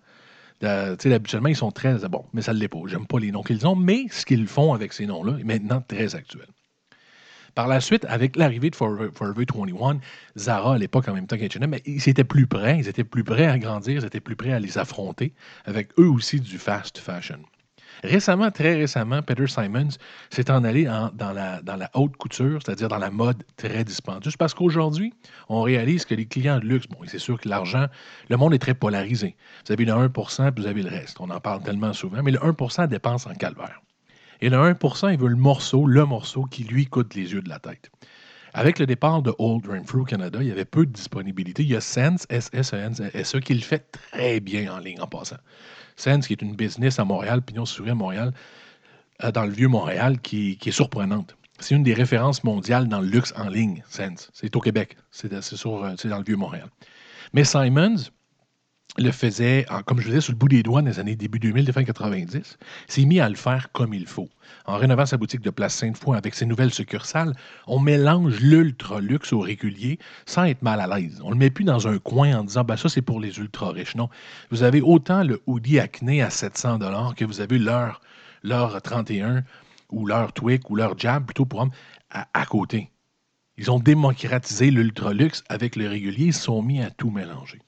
Habituellement, 0.63 1.49
ils 1.49 1.57
sont 1.57 1.71
très. 1.71 1.95
Bon, 2.09 2.25
mais 2.33 2.43
ça 2.43 2.53
ne 2.53 2.59
l'est 2.59 2.69
pas. 2.69 2.81
J'aime 2.87 3.07
pas 3.07 3.19
les 3.19 3.31
noms 3.31 3.43
qu'ils 3.43 3.67
ont, 3.67 3.77
mais 3.77 4.07
ce 4.11 4.25
qu'ils 4.25 4.47
font 4.47 4.73
avec 4.73 4.93
ces 4.93 5.07
noms-là 5.07 5.39
est 5.39 5.45
maintenant 5.45 5.83
très 5.87 6.15
actuel. 6.15 6.47
Par 7.55 7.67
la 7.67 7.81
suite, 7.81 8.05
avec 8.09 8.37
l'arrivée 8.37 8.71
de 8.71 8.77
Forever, 8.77 9.11
Forever 9.13 9.45
21, 9.53 10.01
Zara 10.37 10.75
à 10.75 10.79
l'époque 10.79 11.09
en 11.09 11.15
même 11.15 11.27
temps 11.27 11.37
qu'H&M, 11.37 11.75
ils 11.87 12.09
étaient 12.09 12.23
plus 12.25 12.47
prêts, 12.47 12.79
ils 12.79 12.89
étaient 12.89 13.05
plus 13.05 13.25
prêts 13.25 13.47
à 13.47 13.59
grandir, 13.59 14.01
ils 14.03 14.07
étaient 14.07 14.21
plus 14.21 14.37
prêts 14.37 14.53
à 14.53 14.61
les 14.61 14.79
affronter 14.79 15.35
avec 15.65 15.91
eux 15.99 16.09
aussi 16.09 16.41
du 16.41 16.57
fast 16.59 16.99
fashion. 16.99 17.41
Récemment, 18.05 18.51
très 18.51 18.75
récemment, 18.75 19.23
Peter 19.23 19.47
Simons 19.47 19.89
s'est 20.31 20.51
en 20.51 20.63
allé 20.65 20.89
en- 20.89 21.11
dans, 21.15 21.33
la, 21.33 21.61
dans 21.63 21.77
la 21.77 21.91
haute 21.95 22.17
couture, 22.17 22.61
c'est-à-dire 22.65 22.89
dans 22.89 22.99
la 22.99 23.11
mode 23.11 23.43
très 23.57 23.85
dispendieuse, 23.85 24.37
parce 24.37 24.55
qu'aujourd'hui, 24.55 25.13
on 25.49 25.63
réalise 25.63 26.05
que 26.05 26.15
les 26.15 26.27
clients 26.27 26.59
de 26.59 26.65
luxe, 26.65 26.87
bon, 26.87 26.99
c'est 27.07 27.19
sûr 27.19 27.41
que 27.41 27.49
l'argent, 27.49 27.87
le 28.29 28.37
monde 28.37 28.55
est 28.55 28.59
très 28.59 28.75
polarisé. 28.75 29.37
Vous 29.67 29.73
avez 29.73 29.85
le 29.85 29.93
1% 29.93 30.53
puis 30.53 30.63
vous 30.63 30.69
avez 30.69 30.83
le 30.83 30.91
reste. 30.91 31.19
On 31.21 31.31
en 31.31 31.41
parle 31.41 31.63
tellement 31.63 31.93
souvent, 31.93 32.23
mais 32.23 32.31
le 32.31 32.39
1% 32.39 32.87
dépense 32.89 33.27
en 33.27 33.35
calvaire. 33.35 33.81
Et 34.41 34.49
le 34.51 34.57
1% 34.57 35.09
il 35.13 35.19
veut 35.19 35.29
le 35.29 35.35
morceau, 35.37 35.87
le 35.87 36.05
morceau 36.05 36.45
qui 36.45 36.63
lui 36.65 36.87
coûte 36.87 37.15
les 37.15 37.33
yeux 37.33 37.43
de 37.43 37.49
la 37.49 37.59
tête. 37.59 37.91
Avec 38.55 38.79
le 38.79 38.87
départ 38.87 39.23
de 39.23 39.35
Old 39.39 39.67
Renfrew 39.67 40.05
Canada, 40.05 40.39
il 40.41 40.49
y 40.49 40.51
avait 40.53 40.65
peu 40.65 40.87
de 40.87 40.93
disponibilité. 40.93 41.63
Il 41.65 41.69
y 41.69 41.77
a 41.77 41.81
Sense, 41.81 42.27
S-S-E-N-S-E, 42.31 43.41
qui 43.41 43.55
le 43.55 43.61
fait 43.61 43.91
très 43.93 44.41
bien 44.41 44.73
en 44.73 44.79
ligne 44.79 45.01
en 45.01 45.07
passant. 45.07 45.37
Sense, 45.99 46.27
qui 46.27 46.33
est 46.33 46.43
une 46.43 46.55
business 46.55 46.99
à 46.99 47.05
Montréal, 47.05 47.43
Pignon 47.43 47.67
sur 47.67 47.87
à 47.89 47.95
Montréal, 47.95 48.33
euh, 49.25 49.33
dans 49.33 49.45
le 49.45 49.53
vieux 49.53 49.69
Montréal, 49.69 50.21
qui, 50.21 50.59
est 50.65 50.71
surprenante. 50.71 51.37
C'est 51.59 51.75
une 51.75 51.83
des 51.83 51.95
références 51.95 52.45
mondiales 52.45 52.89
dans 52.89 53.01
le 53.01 53.09
luxe 53.09 53.35
en 53.37 53.49
ligne, 53.49 53.83
Sense. 53.89 54.31
C'est 54.33 54.55
au 54.55 54.61
Québec. 54.61 54.97
Euh, 55.25 55.41
c'est 55.43 56.09
dans 56.09 56.19
le 56.19 56.25
vieux 56.25 56.37
Montréal. 56.37 56.69
Mais 57.33 57.45
Simons 57.45 58.11
le 58.99 59.13
faisait, 59.13 59.67
comme 59.87 60.01
je 60.01 60.09
disais, 60.09 60.21
sur 60.21 60.33
le 60.33 60.39
bout 60.39 60.49
des 60.49 60.63
doigts 60.63 60.83
dans 60.83 60.89
les 60.89 60.99
années 60.99 61.17
début 61.17 61.39
2000, 61.39 61.65
des 61.65 61.73
fin 61.73 61.85
90. 61.85 62.59
s'est 62.89 63.05
mis 63.05 63.21
à 63.21 63.29
le 63.29 63.37
faire 63.37 63.71
comme 63.73 63.95
il 63.95 64.07
faut. 64.07 64.29
En 64.67 64.77
rénovant 64.77 65.07
sa 65.07 65.17
boutique 65.17 65.41
de 65.41 65.51
Place 65.51 65.75
Sainte-Foy 65.75 66.17
avec 66.17 66.35
ses 66.35 66.47
nouvelles 66.47 66.73
succursales, 66.73 67.35
on 67.67 67.79
mélange 67.79 68.41
l'ultra 68.41 69.01
luxe 69.01 69.33
au 69.33 69.41
régulier 69.41 69.99
sans 70.27 70.45
être 70.45 70.63
mal 70.63 70.81
à 70.81 70.87
l'aise. 70.99 71.21
On 71.23 71.31
le 71.31 71.37
met 71.37 71.51
plus 71.51 71.65
dans 71.65 71.87
un 71.89 71.99
coin 71.99 72.39
en 72.39 72.45
disant 72.45 72.65
ben 72.65 72.77
ça 72.77 72.89
c'est 72.89 73.03
pour 73.03 73.21
les 73.21 73.39
ultra 73.39 73.71
riches. 73.71 73.95
Non, 73.95 74.09
vous 74.51 74.63
avez 74.63 74.81
autant 74.81 75.23
le 75.23 75.41
hoodie 75.47 75.79
Acne 75.79 76.23
à 76.23 76.31
700 76.31 76.79
dollars 76.79 77.15
que 77.15 77.25
vous 77.25 77.41
avez 77.41 77.59
leur 77.59 78.01
leur 78.43 78.81
31 78.81 79.45
ou 79.91 80.07
leur 80.07 80.33
Twic 80.33 80.69
ou 80.71 80.77
leur 80.77 80.99
Jab 80.99 81.25
plutôt 81.25 81.45
pour 81.45 81.61
hommes 81.61 81.71
à, 82.11 82.47
côté. 82.47 82.91
Ils 83.59 83.71
ont 83.71 83.79
démocratisé 83.79 84.71
l'ultra 84.71 85.13
luxe 85.13 85.45
avec 85.49 85.77
le 85.77 85.89
régulier, 85.89 86.27
ils 86.27 86.35
sont 86.35 86.63
mis 86.63 86.83
à 86.83 86.91
tout 86.91 87.11
mélanger. 87.11 87.61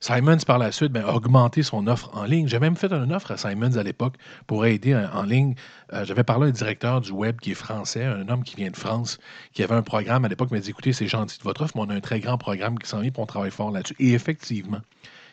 Simons, 0.00 0.38
par 0.46 0.58
la 0.58 0.70
suite, 0.70 0.92
ben, 0.92 1.04
a 1.04 1.12
augmenté 1.12 1.64
son 1.64 1.88
offre 1.88 2.16
en 2.16 2.22
ligne. 2.22 2.46
J'ai 2.46 2.60
même 2.60 2.76
fait 2.76 2.92
une 2.92 3.12
offre 3.12 3.32
à 3.32 3.36
Simons 3.36 3.76
à 3.76 3.82
l'époque 3.82 4.14
pour 4.46 4.64
aider 4.64 4.94
en, 4.94 5.24
ligne. 5.24 5.56
Euh, 5.92 6.04
J'avais 6.04 6.22
parlé 6.22 6.46
à 6.46 6.48
un 6.50 6.52
directeur 6.52 7.00
du 7.00 7.10
web 7.10 7.40
qui 7.40 7.50
est 7.50 7.54
français, 7.54 8.04
un 8.04 8.28
homme 8.28 8.44
qui 8.44 8.54
vient 8.54 8.70
de 8.70 8.76
France, 8.76 9.18
qui 9.52 9.64
avait 9.64 9.74
un 9.74 9.82
programme 9.82 10.24
à 10.24 10.28
l'époque, 10.28 10.52
m'a 10.52 10.60
dit 10.60 10.70
écoutez, 10.70 10.92
c'est 10.92 11.08
gentil 11.08 11.38
de 11.38 11.42
votre 11.42 11.62
offre, 11.62 11.72
mais 11.74 11.82
on 11.82 11.90
a 11.90 11.94
un 11.94 12.00
très 12.00 12.20
grand 12.20 12.38
programme 12.38 12.78
qui 12.78 12.88
s'en 12.88 13.00
vient, 13.00 13.10
puis 13.10 13.20
on 13.20 13.26
travaille 13.26 13.50
fort 13.50 13.72
là-dessus. 13.72 13.96
Et 13.98 14.12
effectivement, 14.12 14.82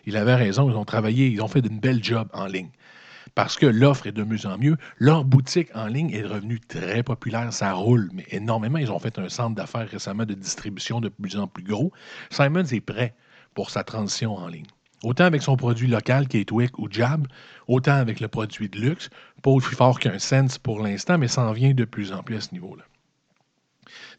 il 0.08 0.18
avait 0.18 0.36
raison, 0.36 0.68
ils 0.72 0.76
ont 0.76 0.86
travaillé, 0.86 1.28
ils 1.28 1.42
ont 1.44 1.48
fait 1.48 1.60
une 1.60 1.80
belle 1.80 2.04
job 2.04 2.28
en 2.34 2.48
ligne. 2.48 2.70
Parce 3.36 3.58
que 3.58 3.68
l'offre 3.68 4.08
est 4.08 4.14
de 4.14 4.24
mieux 4.24 4.48
en 4.48 4.58
mieux. 4.58 4.78
Leur 4.98 5.26
boutique 5.26 5.70
en 5.76 5.88
ligne 5.88 6.10
est 6.12 6.24
devenue 6.24 6.60
très 6.60 7.04
populaire. 7.04 7.52
Ça 7.52 7.74
roule, 7.74 8.10
mais 8.14 8.26
énormément. 8.32 8.78
Ils 8.78 8.92
ont 8.92 9.00
fait 9.00 9.20
un 9.20 9.30
centre 9.30 9.56
d'affaires 9.56 9.90
récemment 9.90 10.26
de 10.26 10.34
distribution 10.34 11.02
de 11.02 11.10
plus 11.10 11.38
en 11.38 11.46
plus 11.46 11.64
gros. 11.64 11.92
Simons 12.30 12.64
est 12.64 12.82
prêt 12.82 13.14
pour 13.56 13.72
sa 13.72 13.84
transition 13.84 14.36
en 14.36 14.48
ligne. 14.48 14.68
Autant 15.04 15.26
avec 15.26 15.42
son 15.42 15.58
produit 15.58 15.88
local 15.88 16.28
qui 16.28 16.40
est 16.40 16.46
Twic 16.46 16.78
ou 16.78 16.88
Jab, 16.90 17.28
autant 17.68 17.96
avec 17.96 18.20
le 18.20 18.28
produit 18.28 18.70
de 18.70 18.80
luxe. 18.80 19.10
Pas 19.42 19.52
aussi 19.52 19.76
fort 19.76 20.00
qu'un 20.00 20.20
Sense 20.20 20.58
pour 20.58 20.80
l'instant, 20.80 21.18
mais 21.18 21.28
ça 21.28 21.44
en 21.44 21.52
vient 21.52 21.74
de 21.74 21.86
plus 21.86 22.12
en 22.12 22.24
plus 22.24 22.38
à 22.38 22.42
ce 22.42 22.54
niveau-là. 22.54 22.84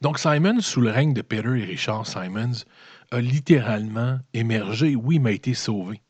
Donc 0.02 0.18
Simons, 0.18 0.60
sous 0.60 0.80
le 0.80 0.90
règne 0.90 1.14
de 1.14 1.22
Peter 1.22 1.58
et 1.58 1.64
Richard 1.64 2.06
Simons, 2.06 2.64
a 3.10 3.20
littéralement 3.20 4.18
émergé. 4.34 4.96
Oui, 4.96 5.18
mais 5.18 5.30
a 5.30 5.32
été 5.32 5.54
sauvé. 5.54 6.00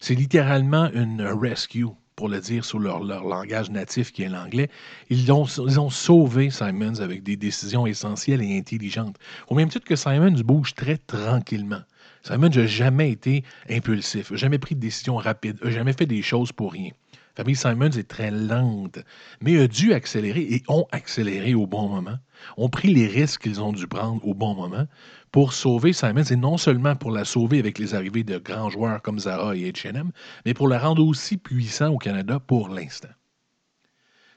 C'est 0.00 0.14
littéralement 0.14 0.90
une 0.92 1.22
rescue, 1.22 1.86
pour 2.16 2.28
le 2.28 2.40
dire 2.40 2.64
sous 2.64 2.78
leur, 2.78 3.02
leur 3.02 3.24
langage 3.24 3.70
natif 3.70 4.12
qui 4.12 4.22
est 4.22 4.28
l'anglais. 4.28 4.70
Ils 5.10 5.30
ont, 5.32 5.44
ils 5.44 5.80
ont 5.80 5.90
sauvé 5.90 6.50
Simons 6.50 7.00
avec 7.00 7.22
des 7.22 7.36
décisions 7.36 7.86
essentielles 7.86 8.42
et 8.42 8.58
intelligentes. 8.58 9.16
Au 9.48 9.54
même 9.54 9.68
titre 9.68 9.86
que 9.86 9.96
Simons 9.96 10.40
bouge 10.44 10.74
très 10.74 10.96
tranquillement. 10.96 11.82
Simon 12.24 12.48
n'a 12.48 12.66
jamais 12.66 13.10
été 13.10 13.44
impulsif, 13.68 14.34
jamais 14.34 14.58
pris 14.58 14.74
de 14.74 14.80
décisions 14.80 15.16
rapides, 15.16 15.62
n'a 15.62 15.70
jamais 15.70 15.92
fait 15.92 16.06
des 16.06 16.22
choses 16.22 16.52
pour 16.52 16.72
rien. 16.72 16.90
La 17.36 17.44
famille 17.44 17.56
Simons 17.56 17.90
est 17.90 18.08
très 18.08 18.30
lente, 18.30 18.98
mais 19.42 19.60
a 19.60 19.68
dû 19.68 19.92
accélérer 19.92 20.40
et 20.40 20.62
ont 20.68 20.86
accéléré 20.90 21.52
au 21.52 21.66
bon 21.66 21.88
moment, 21.88 22.16
ont 22.56 22.70
pris 22.70 22.94
les 22.94 23.08
risques 23.08 23.42
qu'ils 23.42 23.60
ont 23.60 23.72
dû 23.72 23.86
prendre 23.86 24.26
au 24.26 24.32
bon 24.32 24.54
moment 24.54 24.86
pour 25.32 25.52
sauver 25.52 25.92
Simons, 25.92 26.22
et 26.22 26.36
non 26.36 26.56
seulement 26.56 26.96
pour 26.96 27.10
la 27.10 27.26
sauver 27.26 27.58
avec 27.58 27.78
les 27.78 27.94
arrivées 27.94 28.24
de 28.24 28.38
grands 28.38 28.70
joueurs 28.70 29.02
comme 29.02 29.18
Zara 29.18 29.54
et 29.54 29.70
H&M, 29.70 30.10
mais 30.46 30.54
pour 30.54 30.68
la 30.68 30.78
rendre 30.78 31.04
aussi 31.04 31.36
puissant 31.36 31.88
au 31.88 31.98
Canada 31.98 32.40
pour 32.40 32.70
l'instant. 32.70 33.12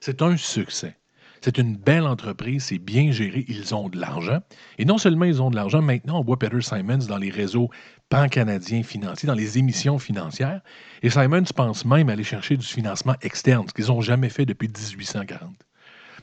C'est 0.01 0.21
un 0.21 0.35
succès. 0.35 0.97
C'est 1.41 1.57
une 1.57 1.75
belle 1.75 2.05
entreprise, 2.05 2.65
c'est 2.65 2.79
bien 2.79 3.11
géré, 3.11 3.45
ils 3.47 3.73
ont 3.75 3.89
de 3.89 3.99
l'argent. 3.99 4.39
Et 4.77 4.85
non 4.85 4.97
seulement 4.97 5.25
ils 5.25 5.41
ont 5.41 5.49
de 5.49 5.55
l'argent, 5.55 5.81
maintenant 5.81 6.19
on 6.19 6.23
voit 6.23 6.39
Peter 6.39 6.61
Simons 6.61 6.97
dans 7.07 7.17
les 7.17 7.29
réseaux 7.29 7.69
pan-canadiens 8.09 8.83
financiers, 8.83 9.27
dans 9.27 9.35
les 9.35 9.57
émissions 9.57 9.99
financières. 9.99 10.61
Et 11.03 11.09
Simons 11.09 11.43
pense 11.55 11.85
même 11.85 12.09
aller 12.09 12.23
chercher 12.23 12.57
du 12.57 12.65
financement 12.65 13.15
externe, 13.21 13.65
ce 13.67 13.73
qu'ils 13.73 13.87
n'ont 13.87 14.01
jamais 14.01 14.29
fait 14.29 14.45
depuis 14.45 14.67
1840. 14.67 15.41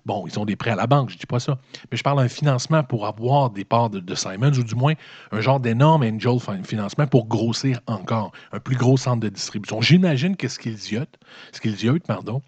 Bon, 0.07 0.27
ils 0.27 0.39
ont 0.39 0.45
des 0.45 0.57
prêts 0.57 0.71
à 0.71 0.77
la 0.77 0.87
banque, 0.87 1.09
je 1.09 1.15
ne 1.15 1.21
dis 1.21 1.27
pas 1.27 1.41
ça, 1.41 1.59
mais 1.91 1.97
je 1.97 2.03
parle 2.03 2.19
d'un 2.19 2.29
financement 2.29 2.83
pour 2.83 3.07
avoir 3.07 3.49
des 3.49 3.65
parts 3.65 3.89
de, 3.89 4.01
de, 4.01 4.15
Simons, 4.15 4.53
ou 4.53 4.63
du 4.63 4.75
moins 4.75 4.93
un 5.33 5.41
genre 5.41 5.61
d'énorme 5.61 6.03
angel 6.03 6.39
financement 6.63 7.07
pour 7.07 7.27
grossir 7.27 7.81
encore, 7.87 8.33
un 8.53 8.61
plus 8.61 8.77
gros 8.77 8.99
centre 8.99 9.21
de 9.21 9.31
distribution. 9.31 9.81
J'imagine 9.81 10.37
que 10.37 10.49
ce 10.49 10.59
qu'ils 10.59 10.77
ziotent, 10.77 11.19
ce 11.53 11.61
qu'ils 11.61 11.77
ziotent, 11.77 12.07
pardon, 12.07 12.43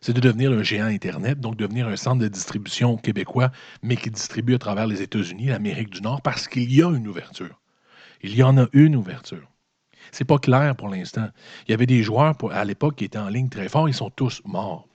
c'est 0.00 0.14
de 0.14 0.20
devenir 0.20 0.50
un 0.52 0.62
géant 0.62 0.86
Internet, 0.86 1.40
donc 1.40 1.56
devenir 1.56 1.86
un 1.88 1.96
centre 1.96 2.22
de 2.22 2.28
distribution 2.28 2.96
québécois, 2.96 3.50
mais 3.82 3.96
qui 3.96 4.10
distribue 4.10 4.54
à 4.54 4.58
travers 4.58 4.86
les 4.86 5.02
États-Unis, 5.02 5.46
l'Amérique 5.46 5.90
du 5.90 6.00
Nord, 6.00 6.22
parce 6.22 6.48
qu'il 6.48 6.72
y 6.72 6.82
a 6.82 6.88
une 6.90 7.06
ouverture. 7.06 7.60
Il 8.22 8.34
y 8.34 8.42
en 8.42 8.56
a 8.58 8.66
une 8.72 8.96
ouverture. 8.96 9.46
C'est 10.12 10.24
pas 10.24 10.38
clair 10.38 10.74
pour 10.74 10.88
l'instant. 10.88 11.28
Il 11.66 11.70
y 11.70 11.74
avait 11.74 11.86
des 11.86 12.02
joueurs 12.02 12.34
à 12.50 12.64
l'époque 12.64 12.96
qui 12.96 13.04
étaient 13.04 13.18
en 13.18 13.28
ligne 13.28 13.48
très 13.48 13.68
fort, 13.68 13.88
ils 13.88 13.94
sont 13.94 14.10
tous 14.10 14.42
morts. 14.44 14.88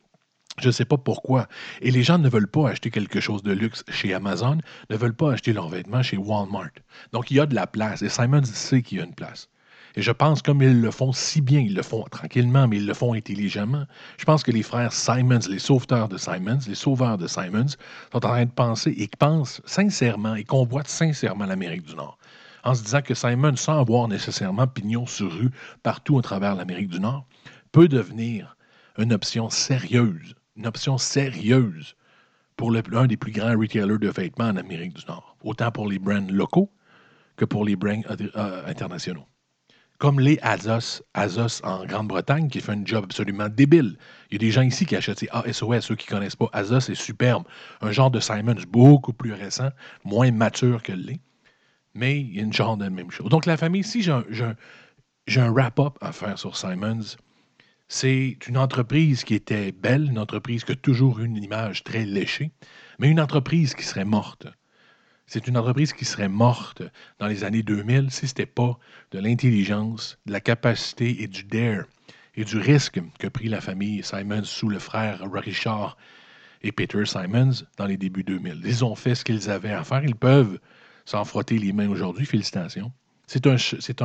Je 0.60 0.68
ne 0.68 0.72
sais 0.72 0.86
pas 0.86 0.98
pourquoi. 0.98 1.48
Et 1.82 1.92
les 1.92 2.02
gens 2.02 2.18
ne 2.18 2.30
veulent 2.30 2.50
pas 2.50 2.70
acheter 2.70 2.90
quelque 2.90 3.20
chose 3.20 3.44
de 3.44 3.52
luxe 3.52 3.84
chez 3.90 4.14
Amazon, 4.14 4.58
ne 4.90 4.96
veulent 4.96 5.16
pas 5.16 5.34
acheter 5.34 5.54
leurs 5.54 5.70
vêtements 5.70 6.02
chez 6.02 6.18
Walmart. 6.18 6.72
Donc 7.12 7.30
il 7.30 7.38
y 7.38 7.40
a 7.40 7.46
de 7.46 7.56
la 7.56 7.68
place, 7.68 8.02
et 8.02 8.10
Simon 8.10 8.44
sait 8.44 8.82
qu'il 8.82 8.98
y 8.98 9.02
a 9.02 9.04
une 9.04 9.14
place. 9.14 9.50
Et 9.98 10.02
je 10.02 10.12
pense, 10.12 10.42
comme 10.42 10.62
ils 10.62 10.82
le 10.82 10.92
font 10.92 11.14
si 11.14 11.40
bien, 11.40 11.62
ils 11.62 11.74
le 11.74 11.82
font 11.82 12.04
tranquillement, 12.04 12.68
mais 12.68 12.78
ils 12.78 12.86
le 12.86 12.94
font 12.94 13.14
intelligemment, 13.14 13.86
je 14.18 14.26
pense 14.26 14.44
que 14.44 14.52
les 14.52 14.64
frères 14.64 14.92
Simons, 14.92 15.40
les 15.50 15.60
sauveteurs 15.60 16.10
de 16.10 16.18
Simons, 16.18 16.60
les 16.68 16.76
sauveurs 16.76 17.18
de 17.18 17.28
Simons, 17.28 17.70
sont 18.12 18.18
en 18.18 18.20
train 18.20 18.46
de 18.46 18.52
penser 18.52 18.94
et 18.98 19.10
pensent 19.18 19.62
sincèrement 19.66 20.36
et 20.36 20.44
convoitent 20.44 20.90
sincèrement 20.90 21.46
l'Amérique 21.46 21.86
du 21.86 21.96
Nord. 21.96 22.18
En 22.66 22.74
se 22.74 22.84
disant 22.84 23.02
que 23.02 23.14
Simon, 23.14 23.56
sans 23.56 23.80
avoir 23.80 24.10
nécessairement 24.10 24.68
pignon 24.68 25.06
sur 25.06 25.32
rue 25.32 25.52
partout 25.82 26.20
à 26.20 26.22
travers 26.22 26.56
l'Amérique 26.56 26.90
du 26.90 27.00
Nord, 27.00 27.26
peut 27.72 27.88
devenir 27.88 28.58
une 28.98 29.14
option 29.14 29.50
sérieuse, 29.50 30.36
une 30.58 30.68
option 30.68 30.98
sérieuse 30.98 31.96
pour 32.58 32.72
le, 32.72 32.82
un 32.94 33.08
des 33.08 33.18
plus 33.18 33.32
grands 33.32 33.58
retailers 33.58 34.00
de 34.00 34.10
vêtements 34.10 34.50
en 34.50 34.58
Amérique 34.58 34.94
du 34.94 35.06
Nord, 35.08 35.38
autant 35.42 35.72
pour 35.72 35.88
les 35.88 36.00
brands 36.00 36.28
locaux 36.30 36.70
que 37.38 37.46
pour 37.46 37.64
les 37.64 37.76
brands 37.76 38.02
euh, 38.10 38.66
internationaux 38.66 39.28
comme 39.98 40.20
les 40.20 40.38
Azos, 40.42 41.02
Azos 41.14 41.62
en 41.64 41.86
Grande-Bretagne, 41.86 42.50
qui 42.50 42.60
fait 42.60 42.74
un 42.74 42.86
job 42.86 43.06
absolument 43.06 43.50
débile. 43.50 43.98
Il 44.30 44.34
y 44.34 44.36
a 44.36 44.40
des 44.40 44.52
gens 44.52 44.62
ici 44.62 44.86
qui 44.86 44.96
achètent 44.96 45.20
ces 45.20 45.30
ASOS, 45.32 45.82
ceux 45.82 45.96
qui 45.96 46.12
ne 46.12 46.18
connaissent 46.18 46.36
pas. 46.36 46.50
Azos 46.54 46.90
est 46.90 46.96
superbe. 46.96 47.44
Un 47.82 47.92
genre 47.92 48.12
de 48.12 48.20
Simons 48.20 48.56
beaucoup 48.70 49.14
plus 49.14 49.34
récent, 49.34 49.70
moins 50.04 50.32
mature 50.32 50.84
que 50.84 50.92
l'est. 50.92 51.20
Mais 51.94 52.20
il 52.20 52.36
y 52.36 52.40
a 52.40 52.44
une 52.44 52.54
genre 52.54 52.76
de 52.76 52.90
même 52.90 53.10
chose. 53.10 53.30
Donc, 53.30 53.46
la 53.46 53.56
famille, 53.56 53.84
si 53.84 54.02
j'ai 54.02 54.12
un, 54.12 54.56
un 55.38 55.52
wrap-up 55.52 55.98
à 56.02 56.12
faire 56.12 56.38
sur 56.38 56.58
Simons, 56.58 57.16
c'est 57.88 58.38
une 58.48 58.58
entreprise 58.58 59.24
qui 59.24 59.36
était 59.36 59.72
belle, 59.72 60.08
une 60.10 60.20
entreprise 60.20 60.64
qui 60.64 60.74
a 60.74 60.76
toujours 60.76 61.20
eu 61.20 61.26
une 61.26 61.38
image 61.38 61.84
très 61.84 62.04
léchée, 62.04 62.52
mais 63.00 63.10
une 63.10 63.22
entreprise 63.22 63.76
qui 63.76 63.84
serait 63.84 64.06
morte. 64.06 64.48
C'est 65.28 65.48
une 65.48 65.58
entreprise 65.58 65.94
qui 65.94 66.06
serait 66.06 66.30
morte 66.30 66.84
dans 67.20 67.28
les 67.28 67.44
années 67.44 67.64
2000 67.64 68.12
si 68.12 68.28
ce 68.28 68.32
n'était 68.34 68.46
pas 68.46 68.78
de 69.12 69.20
l'intelligence, 69.20 70.20
de 70.26 70.32
la 70.32 70.40
capacité 70.40 71.24
et 71.24 71.28
du 71.28 71.44
dare 71.44 71.86
et 72.36 72.44
du 72.44 72.58
risque 72.58 73.02
que 73.18 73.28
prit 73.28 73.50
la 73.50 73.62
famille 73.62 74.04
Simons 74.04 74.44
sous 74.44 74.70
le 74.70 74.80
frère 74.80 75.22
Richard 75.32 75.98
et 76.62 76.72
Peter 76.72 77.06
Simons 77.06 77.66
dans 77.78 77.86
les 77.86 77.98
débuts 77.98 78.24
2000. 78.24 78.62
Ils 78.66 78.86
ont 78.86 78.96
fait 78.96 79.16
ce 79.16 79.24
qu'ils 79.24 79.50
avaient 79.50 79.72
à 79.72 79.84
faire. 79.84 80.04
Ils 80.04 80.16
peuvent 80.16 80.60
s'en 81.06 81.24
frotter 81.26 81.58
les 81.58 81.74
mains 81.74 81.90
aujourd'hui. 81.90 82.26
Félicitations. 82.26 82.92
C'est 83.28 83.48
un, 83.48 83.58
c'est 83.58 84.02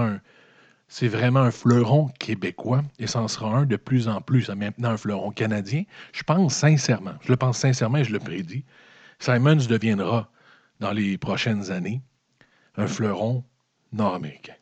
c'est 0.88 1.08
vraiment 1.08 1.40
un 1.40 1.50
fleuron 1.50 2.08
québécois 2.18 2.82
et 2.98 3.06
ça 3.06 3.20
en 3.20 3.28
sera 3.28 3.58
un 3.58 3.64
de 3.64 3.76
plus 3.76 4.08
en 4.08 4.20
plus. 4.20 4.48
Maintenant, 4.48 4.90
un 4.90 4.96
fleuron 4.96 5.30
canadien. 5.30 5.84
Je 6.12 6.22
pense 6.22 6.54
sincèrement, 6.54 7.14
je 7.20 7.28
le 7.28 7.36
pense 7.36 7.58
sincèrement 7.58 7.98
et 7.98 8.04
je 8.04 8.12
le 8.12 8.18
prédis 8.18 8.64
Simons 9.20 9.66
deviendra, 9.68 10.30
dans 10.80 10.92
les 10.92 11.18
prochaines 11.18 11.70
années, 11.70 12.00
un 12.76 12.86
fleuron 12.86 13.44
nord-américain. 13.92 14.54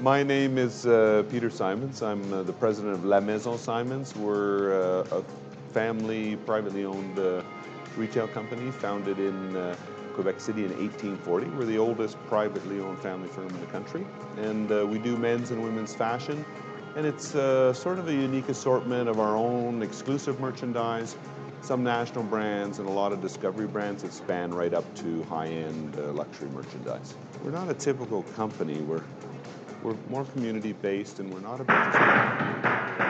My 0.00 0.22
name 0.22 0.58
is 0.58 0.86
uh, 0.86 1.24
Peter 1.28 1.50
Simons. 1.50 2.02
I'm 2.02 2.32
uh, 2.32 2.44
the 2.44 2.52
president 2.52 2.94
of 2.94 3.04
La 3.04 3.18
Maison 3.18 3.58
Simons. 3.58 4.14
We're 4.14 5.02
uh, 5.02 5.18
a 5.18 5.24
family, 5.72 6.36
privately 6.46 6.84
owned 6.84 7.18
uh, 7.18 7.42
retail 7.96 8.28
company 8.28 8.70
founded 8.70 9.18
in 9.18 9.56
uh, 9.56 9.74
Quebec 10.14 10.40
City 10.40 10.64
in 10.64 10.70
1840. 10.70 11.46
We're 11.48 11.64
the 11.64 11.78
oldest 11.78 12.16
privately 12.26 12.78
owned 12.78 13.00
family 13.00 13.28
firm 13.28 13.48
in 13.48 13.60
the 13.60 13.66
country. 13.66 14.06
And 14.36 14.70
uh, 14.70 14.86
we 14.86 15.00
do 15.00 15.16
men's 15.16 15.50
and 15.50 15.64
women's 15.64 15.94
fashion. 15.94 16.44
And 16.94 17.04
it's 17.04 17.28
sort 17.28 17.98
of 17.98 18.08
a 18.08 18.12
unique 18.12 18.48
assortment 18.48 19.08
of 19.08 19.18
our 19.20 19.36
own 19.36 19.82
exclusive 19.82 20.40
merchandise, 20.40 21.16
some 21.62 21.82
national 21.84 22.24
brands, 22.24 22.78
and 22.78 22.88
a 22.88 22.92
lot 22.92 23.12
of 23.12 23.20
discovery 23.20 23.66
brands 23.66 24.02
that 24.02 24.12
span 24.12 24.52
right 24.52 24.72
up 24.72 24.94
to 24.96 25.22
high-end 25.24 25.96
uh, 25.98 26.12
luxury 26.12 26.48
merchandise. 26.50 27.14
We're 27.44 27.50
not 27.50 27.68
a 27.68 27.74
typical 27.74 28.22
company. 28.22 28.80
We're, 28.80 29.02
we're 29.82 29.96
more 30.08 30.24
community-based, 30.24 31.18
and 31.20 31.32
we're 31.32 31.40
not 31.40 31.60
a 31.60 31.64
business. 31.64 33.07